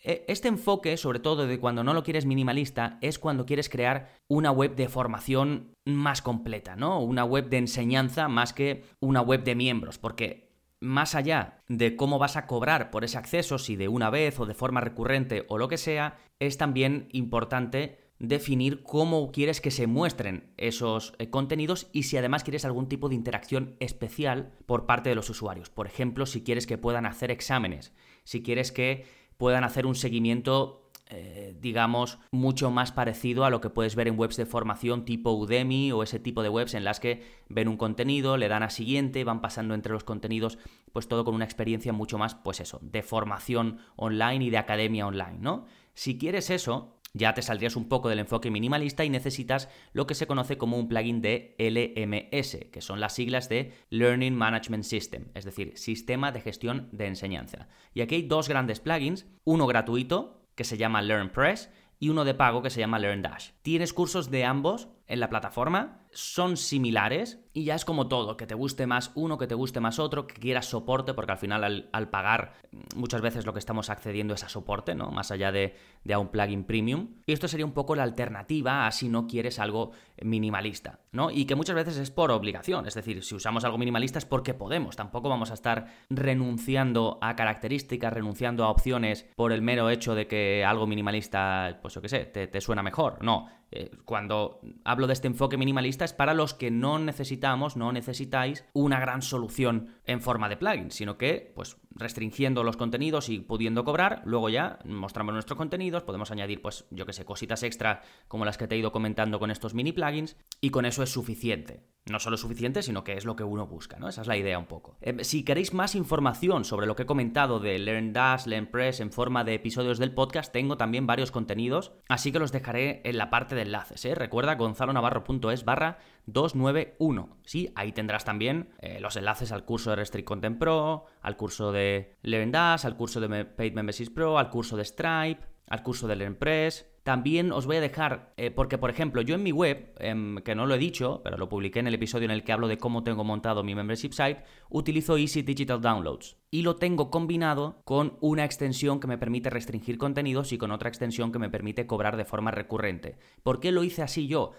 este 0.03 0.49
enfoque, 0.49 0.97
sobre 0.97 1.21
todo 1.21 1.47
de 1.47 1.61
cuando 1.61 1.85
no 1.85 1.95
lo 1.95 2.03
quieres 2.03 2.27
minimalista, 2.27 2.99
es 3.01 3.19
cuando 3.19 3.47
quieres 3.47 3.69
crear 3.69 4.11
una 4.29 4.51
web 4.51 4.75
de 4.75 4.88
formación 4.88 5.75
más 5.85 6.23
completa, 6.23 6.75
¿no? 6.75 7.01
Una 7.01 7.25
web 7.25 7.49
de 7.49 7.59
enseñanza 7.59 8.29
más 8.29 8.53
que 8.53 8.85
una 9.01 9.21
web 9.21 9.45
de 9.45 9.55
miembros, 9.55 9.99
porque 9.99 10.53
más 10.81 11.15
allá 11.15 11.62
de 11.69 11.95
cómo 11.95 12.19
vas 12.19 12.37
a 12.37 12.47
cobrar 12.47 12.91
por 12.91 13.05
ese 13.05 13.17
acceso, 13.17 13.59
si 13.59 13.77
de 13.77 13.87
una 13.87 14.11
vez 14.11 14.41
o 14.41 14.47
de 14.47 14.55
forma 14.55 14.81
recurrente 14.81 15.47
o 15.49 15.57
lo 15.57 15.69
que 15.69 15.79
sea, 15.79 16.19
es 16.41 16.59
también 16.59 17.09
importante 17.12 18.03
definir 18.19 18.83
cómo 18.85 19.33
quieres 19.33 19.61
que 19.61 19.73
se 19.73 19.87
muestren 19.88 20.53
esos 20.57 21.15
eh, 21.19 21.29
contenidos 21.29 21.88
y 21.93 22.05
si 22.05 22.17
además 22.17 22.45
quieres 22.45 22.65
algún 22.65 22.88
tipo 22.88 23.09
de 23.09 23.17
interacción 23.17 23.77
especial 23.81 24.53
por 24.67 24.87
parte 24.87 25.09
de 25.09 25.17
los 25.17 25.29
usuarios. 25.29 25.71
Por 25.71 25.87
ejemplo, 25.87 26.27
si 26.27 26.43
quieres 26.43 26.67
que 26.67 26.79
puedan 26.79 27.05
hacer 27.07 27.33
exámenes, 27.33 27.93
si 28.25 28.43
quieres 28.43 28.71
que 28.71 29.07
puedan 29.37 29.64
hacer 29.64 29.87
un 29.87 29.95
seguimiento 29.95 30.83
eh, 31.14 31.55
digamos, 31.61 32.18
mucho 32.31 32.71
más 32.71 32.90
parecido 32.90 33.45
a 33.45 33.51
lo 33.51 33.61
que 33.61 33.68
puedes 33.68 33.95
ver 33.97 34.09
en 34.09 34.18
webs 34.18 34.37
de 34.38 34.47
formación 34.47 35.05
tipo 35.05 35.33
Udemy 35.33 35.92
o 35.92 36.03
ese 36.03 36.18
tipo 36.18 36.42
de 36.42 36.49
webs 36.49 36.73
en 36.73 36.85
las 36.85 37.01
que 37.01 37.23
ven 37.51 37.68
un 37.68 37.77
contenido, 37.77 38.38
le 38.38 38.49
dan 38.49 38.62
a 38.62 38.71
siguiente, 38.71 39.23
van 39.23 39.42
pasando 39.42 39.75
entre 39.75 39.92
los 39.92 40.05
contenidos, 40.05 40.59
pues 40.90 41.09
todo 41.09 41.27
con 41.27 41.35
una 41.35 41.45
experiencia 41.45 41.92
mucho 41.92 42.16
más, 42.16 42.35
pues 42.35 42.61
eso, 42.61 42.79
de 42.81 43.03
formación 43.03 43.77
online 43.97 44.47
y 44.47 44.51
de 44.51 44.57
academia 44.57 45.07
online, 45.07 45.37
¿no? 45.38 45.66
Si 45.92 46.16
quieres 46.16 46.49
eso, 46.49 46.97
ya 47.14 47.35
te 47.35 47.42
saldrías 47.42 47.77
un 47.77 47.88
poco 47.88 48.09
del 48.09 48.20
enfoque 48.20 48.51
minimalista 48.51 49.05
y 49.05 49.11
necesitas 49.11 49.68
lo 49.92 50.07
que 50.07 50.14
se 50.14 50.27
conoce 50.27 50.57
como 50.57 50.79
un 50.79 50.88
plugin 50.88 51.20
de 51.20 51.55
LMS, 51.59 52.70
que 52.70 52.81
son 52.81 53.01
las 53.01 53.14
siglas 53.14 53.48
de 53.48 53.72
Learning 53.90 54.35
Management 54.35 54.85
System, 54.85 55.29
es 55.35 55.44
decir, 55.44 55.77
Sistema 55.77 56.33
de 56.33 56.40
Gestión 56.40 56.88
de 56.92 57.07
Enseñanza. 57.07 57.68
Y 57.92 58.01
aquí 58.01 58.14
hay 58.16 58.22
dos 58.22 58.48
grandes 58.48 58.81
plugins, 58.81 59.27
uno 59.44 59.66
gratuito, 59.66 60.46
que 60.55 60.64
se 60.64 60.77
llama 60.77 61.03
LearnPress, 61.03 61.70
y 61.98 62.09
uno 62.09 62.25
de 62.25 62.35
pago 62.35 62.62
que 62.62 62.70
se 62.70 62.81
llama 62.81 62.98
LearnDash. 62.98 63.51
Tienes 63.62 63.92
cursos 63.92 64.29
de 64.29 64.44
ambos 64.44 64.88
en 65.12 65.20
la 65.20 65.29
plataforma, 65.29 66.07
son 66.11 66.57
similares 66.57 67.38
y 67.53 67.64
ya 67.64 67.75
es 67.75 67.85
como 67.85 68.09
todo, 68.09 68.38
que 68.38 68.46
te 68.46 68.55
guste 68.55 68.87
más 68.87 69.12
uno, 69.14 69.37
que 69.37 69.46
te 69.46 69.55
guste 69.55 69.79
más 69.79 69.98
otro, 69.98 70.27
que 70.27 70.35
quieras 70.35 70.64
soporte, 70.64 71.12
porque 71.12 71.33
al 71.33 71.38
final 71.38 71.90
al, 71.92 72.09
pagar 72.09 72.55
muchas 72.96 73.20
veces 73.20 73.44
lo 73.44 73.53
que 73.53 73.59
estamos 73.59 73.90
accediendo 73.90 74.33
es 74.33 74.42
a 74.42 74.48
soporte, 74.48 74.94
¿no? 74.94 75.11
Más 75.11 75.31
allá 75.31 75.53
de, 75.53 75.77
de, 76.03 76.14
a 76.14 76.18
un 76.18 76.29
plugin 76.29 76.64
premium. 76.64 77.16
Y 77.27 77.35
esto 77.35 77.46
sería 77.46 77.66
un 77.66 77.72
poco 77.72 77.94
la 77.94 78.05
alternativa 78.05 78.87
a 78.87 78.90
si 78.90 79.11
no 79.11 79.27
quieres 79.27 79.59
algo 79.59 79.92
minimalista, 80.22 81.01
¿no? 81.12 81.31
Y 81.31 81.44
que 81.44 81.57
muchas 81.57 81.77
veces 81.77 81.98
es 81.98 82.11
por 82.11 82.31
obligación, 82.31 82.87
es 82.87 82.94
decir, 82.94 83.22
si 83.22 83.35
usamos 83.35 83.64
algo 83.64 83.77
minimalista 83.77 84.18
es 84.18 84.25
porque 84.25 84.55
podemos, 84.55 84.96
tampoco 84.96 85.29
vamos 85.29 85.51
a 85.51 85.55
estar 85.55 85.88
renunciando 86.09 87.18
a 87.20 87.37
características, 87.37 88.14
renunciando 88.14 88.64
a 88.64 88.70
opciones 88.70 89.27
por 89.37 89.53
el 89.53 89.61
mero 89.61 89.90
hecho 89.90 90.14
de 90.14 90.27
que 90.27 90.64
algo 90.64 90.87
minimalista, 90.87 91.81
pues 91.83 91.92
yo 91.92 92.01
qué 92.01 92.09
sé, 92.09 92.25
te, 92.25 92.46
te 92.46 92.61
suena 92.62 92.83
mejor, 92.83 93.22
no 93.22 93.62
eh, 93.73 93.91
cuando 94.05 94.61
hablo 94.85 95.07
de 95.07 95.15
este 95.15 95.29
enfoque 95.29 95.57
minimalista 95.57 96.05
es 96.05 96.13
para 96.13 96.35
los 96.35 96.53
que 96.53 96.71
no 96.71 96.99
necesitamos, 96.99 97.77
no 97.77 97.91
necesitáis 97.91 98.65
una 98.75 99.01
gran 99.01 99.23
solución 99.23 99.89
en 100.05 100.21
forma 100.21 100.49
de 100.49 100.57
plugin, 100.57 100.91
sino 100.91 101.17
que, 101.17 101.53
pues, 101.55 101.77
restringiendo 101.91 102.65
los 102.65 102.77
contenidos 102.77 103.29
y 103.29 103.41
pudiendo 103.41 103.85
cobrar, 103.85 104.23
luego 104.25 104.49
ya 104.49 104.79
mostramos 104.85 105.35
nuestros 105.35 105.57
contenidos, 105.57 106.03
podemos 106.03 106.31
añadir, 106.31 106.61
pues, 106.61 106.87
yo 106.91 107.07
que 107.07 107.12
sé, 107.12 107.25
cositas 107.25 107.62
extra 107.62 108.03
como 108.29 108.45
las 108.45 108.59
que 108.59 108.67
te 108.67 108.75
he 108.75 108.79
ido 108.79 108.93
comentando 108.93 109.38
con 109.38 109.51
estos 109.51 109.75
mini 109.75 109.93
plugins, 109.93 110.37
y 110.61 110.71
con 110.71 110.87
eso 110.87 111.03
es 111.03 111.11
suficiente. 111.11 111.85
No 112.11 112.19
solo 112.19 112.35
es 112.35 112.41
suficiente, 112.41 112.83
sino 112.83 113.05
que 113.05 113.17
es 113.17 113.25
lo 113.25 113.37
que 113.37 113.45
uno 113.45 113.67
busca, 113.69 113.99
¿no? 113.99 114.09
Esa 114.09 114.23
es 114.23 114.27
la 114.27 114.37
idea 114.37 114.59
un 114.59 114.67
poco. 114.67 114.97
Eh, 115.01 115.23
si 115.23 115.45
queréis 115.45 115.73
más 115.73 115.95
información 115.95 116.65
sobre 116.65 116.87
lo 116.87 116.97
que 116.97 117.05
he 117.05 117.07
comentado 117.07 117.61
de 117.61 117.79
Learn 117.79 118.12
Dash, 118.12 118.47
Learn 118.47 118.67
Press 118.67 118.99
en 118.99 119.12
forma 119.12 119.45
de 119.45 119.55
episodios 119.55 119.99
del 119.99 120.12
podcast, 120.12 120.53
tengo 120.53 120.77
también 120.77 121.07
varios 121.07 121.31
contenidos, 121.31 121.93
así 122.09 122.33
que 122.33 122.41
los 122.41 122.51
dejaré 122.51 123.03
en 123.05 123.19
la 123.19 123.31
parte 123.31 123.55
de 123.55 123.62
enlaces, 123.62 124.05
¿eh? 124.05 124.17
Recuerda 124.17 124.57
gonzalonavarro.es 124.57 125.65
barra 125.65 125.99
291. 126.27 127.37
Sí, 127.45 127.71
ahí 127.75 127.93
tendrás 127.93 128.25
también 128.25 128.71
eh, 128.81 129.01
los 129.01 129.17
enlaces 129.17 129.53
al 129.53 129.65
curso 129.65 129.91
de 129.91 129.97
Restrict 129.97 130.27
Content 130.27 130.59
Pro, 130.59 131.07
al 131.21 131.37
curso 131.37 131.73
de 131.73 132.17
Learn 132.23 132.53
Dash, 132.53 132.87
al 132.87 132.97
curso 132.97 133.21
de 133.21 133.45
Paid 133.45 133.75
Memberships 133.75 134.11
Pro, 134.11 134.39
al 134.39 134.51
curso 134.51 134.77
de 134.77 134.85
Stripe, 134.85 135.53
al 135.73 135.83
curso 135.83 136.07
de 136.07 136.17
LearnPress. 136.17 136.87
También 137.03 137.51
os 137.51 137.65
voy 137.67 137.77
a 137.77 137.81
dejar, 137.81 138.35
eh, 138.37 138.51
porque 138.51 138.77
por 138.77 138.91
ejemplo, 138.91 139.23
yo 139.23 139.35
en 139.35 139.43
mi 139.43 139.53
web, 139.53 139.95
em, 139.99 140.37
que 140.43 140.55
no 140.55 140.67
lo 140.67 140.75
he 140.75 140.79
dicho, 140.79 141.23
pero 141.25 141.39
lo 141.39 141.49
publiqué 141.49 141.81
en 141.81 141.87
el 141.87 141.95
episodio 141.95 142.27
en 142.27 142.31
el 142.31 142.45
que 142.45 142.53
hablo 142.53 142.69
de 142.69 142.77
cómo 142.77 143.03
tengo 143.03 143.25
montado 143.25 143.65
mi 143.65 143.75
membership 143.75 144.13
site, 144.13 144.45
utilizo 144.69 145.17
Easy 145.17 145.41
Digital 145.41 145.81
Downloads. 145.81 146.37
Y 146.51 146.61
lo 146.61 146.77
tengo 146.77 147.11
combinado 147.11 147.81
con 147.85 148.19
una 148.21 148.45
extensión 148.45 149.01
que 149.01 149.09
me 149.09 149.17
permite 149.17 149.49
restringir 149.49 149.97
contenidos 149.97 150.53
y 150.53 150.59
con 150.59 150.71
otra 150.71 150.91
extensión 150.91 151.33
que 151.33 151.39
me 151.39 151.49
permite 151.49 151.87
cobrar 151.87 152.19
de 152.19 152.27
forma 152.27 152.51
recurrente. 152.51 153.17
¿Por 153.43 153.59
qué 153.59 153.73
lo 153.73 153.83
hice 153.83 154.03
así 154.03 154.29
yo? 154.29 154.53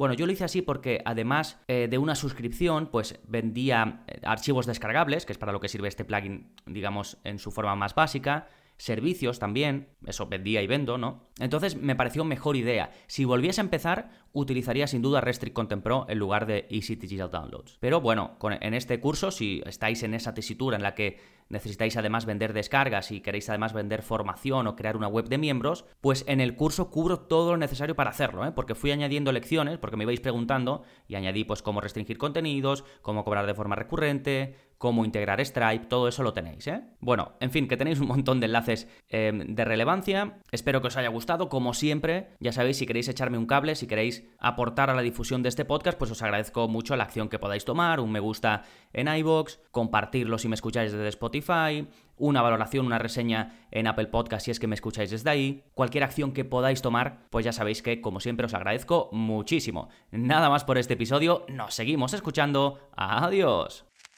Bueno, 0.00 0.14
yo 0.14 0.24
lo 0.24 0.32
hice 0.32 0.44
así 0.44 0.62
porque 0.62 1.02
además 1.04 1.60
eh, 1.68 1.86
de 1.86 1.98
una 1.98 2.14
suscripción, 2.14 2.86
pues 2.86 3.20
vendía 3.28 4.02
eh, 4.06 4.18
archivos 4.24 4.64
descargables, 4.64 5.26
que 5.26 5.32
es 5.32 5.38
para 5.38 5.52
lo 5.52 5.60
que 5.60 5.68
sirve 5.68 5.88
este 5.88 6.06
plugin, 6.06 6.54
digamos, 6.64 7.18
en 7.22 7.38
su 7.38 7.50
forma 7.50 7.76
más 7.76 7.94
básica 7.94 8.48
servicios 8.80 9.38
también, 9.38 9.90
eso 10.06 10.26
vendía 10.26 10.62
y 10.62 10.66
vendo, 10.66 10.96
¿no? 10.96 11.28
Entonces 11.38 11.76
me 11.76 11.94
pareció 11.94 12.24
mejor 12.24 12.56
idea. 12.56 12.90
Si 13.08 13.26
volviese 13.26 13.60
a 13.60 13.64
empezar, 13.64 14.10
utilizaría 14.32 14.86
sin 14.86 15.02
duda 15.02 15.20
Restrict 15.20 15.54
Content 15.54 15.82
Pro 15.82 16.06
en 16.08 16.18
lugar 16.18 16.46
de 16.46 16.66
Easy 16.70 16.96
Digital 16.96 17.30
Downloads. 17.30 17.76
Pero 17.78 18.00
bueno, 18.00 18.38
en 18.42 18.72
este 18.72 18.98
curso, 18.98 19.30
si 19.30 19.62
estáis 19.66 20.02
en 20.02 20.14
esa 20.14 20.32
tesitura 20.32 20.78
en 20.78 20.82
la 20.82 20.94
que 20.94 21.18
necesitáis 21.50 21.96
además 21.98 22.24
vender 22.24 22.54
descargas 22.54 23.10
y 23.10 23.20
queréis 23.20 23.50
además 23.50 23.74
vender 23.74 24.02
formación 24.02 24.66
o 24.66 24.76
crear 24.76 24.96
una 24.96 25.08
web 25.08 25.28
de 25.28 25.36
miembros, 25.36 25.84
pues 26.00 26.24
en 26.26 26.40
el 26.40 26.54
curso 26.54 26.90
cubro 26.90 27.20
todo 27.20 27.50
lo 27.50 27.56
necesario 27.58 27.96
para 27.96 28.10
hacerlo, 28.10 28.46
¿eh? 28.46 28.52
porque 28.52 28.74
fui 28.74 28.92
añadiendo 28.92 29.30
lecciones, 29.30 29.76
porque 29.76 29.96
me 29.96 30.04
ibais 30.04 30.20
preguntando 30.20 30.84
y 31.06 31.16
añadí 31.16 31.44
pues 31.44 31.60
cómo 31.60 31.82
restringir 31.82 32.16
contenidos, 32.16 32.84
cómo 33.02 33.24
cobrar 33.24 33.46
de 33.46 33.54
forma 33.54 33.76
recurrente, 33.76 34.54
cómo 34.80 35.04
integrar 35.04 35.44
Stripe, 35.44 35.84
todo 35.88 36.08
eso 36.08 36.22
lo 36.22 36.32
tenéis, 36.32 36.66
¿eh? 36.66 36.80
Bueno, 37.00 37.34
en 37.40 37.50
fin, 37.50 37.68
que 37.68 37.76
tenéis 37.76 38.00
un 38.00 38.08
montón 38.08 38.40
de 38.40 38.46
enlaces 38.46 38.88
em, 39.10 39.54
de 39.54 39.64
relevancia. 39.66 40.38
Espero 40.52 40.80
que 40.80 40.86
os 40.86 40.96
haya 40.96 41.10
gustado, 41.10 41.50
como 41.50 41.74
siempre. 41.74 42.28
Ya 42.40 42.50
sabéis, 42.50 42.78
si 42.78 42.86
queréis 42.86 43.06
echarme 43.06 43.36
un 43.36 43.44
cable, 43.44 43.74
si 43.74 43.86
queréis 43.86 44.24
aportar 44.38 44.88
a 44.88 44.94
la 44.94 45.02
difusión 45.02 45.42
de 45.42 45.50
este 45.50 45.66
podcast, 45.66 45.98
pues 45.98 46.10
os 46.10 46.22
agradezco 46.22 46.66
mucho 46.66 46.96
la 46.96 47.04
acción 47.04 47.28
que 47.28 47.38
podáis 47.38 47.66
tomar, 47.66 48.00
un 48.00 48.10
me 48.10 48.20
gusta 48.20 48.62
en 48.94 49.14
iBox, 49.14 49.60
compartirlo 49.70 50.38
si 50.38 50.48
me 50.48 50.54
escucháis 50.54 50.92
desde 50.92 51.08
Spotify, 51.08 51.86
una 52.16 52.40
valoración, 52.40 52.86
una 52.86 52.98
reseña 52.98 53.66
en 53.70 53.86
Apple 53.86 54.06
Podcast 54.06 54.46
si 54.46 54.50
es 54.50 54.58
que 54.58 54.66
me 54.66 54.76
escucháis 54.76 55.10
desde 55.10 55.28
ahí. 55.28 55.62
Cualquier 55.74 56.04
acción 56.04 56.32
que 56.32 56.46
podáis 56.46 56.80
tomar, 56.80 57.26
pues 57.28 57.44
ya 57.44 57.52
sabéis 57.52 57.82
que, 57.82 58.00
como 58.00 58.18
siempre, 58.18 58.46
os 58.46 58.54
agradezco 58.54 59.10
muchísimo. 59.12 59.90
Nada 60.10 60.48
más 60.48 60.64
por 60.64 60.78
este 60.78 60.94
episodio, 60.94 61.44
nos 61.48 61.74
seguimos 61.74 62.14
escuchando. 62.14 62.78
Adiós. 62.96 63.89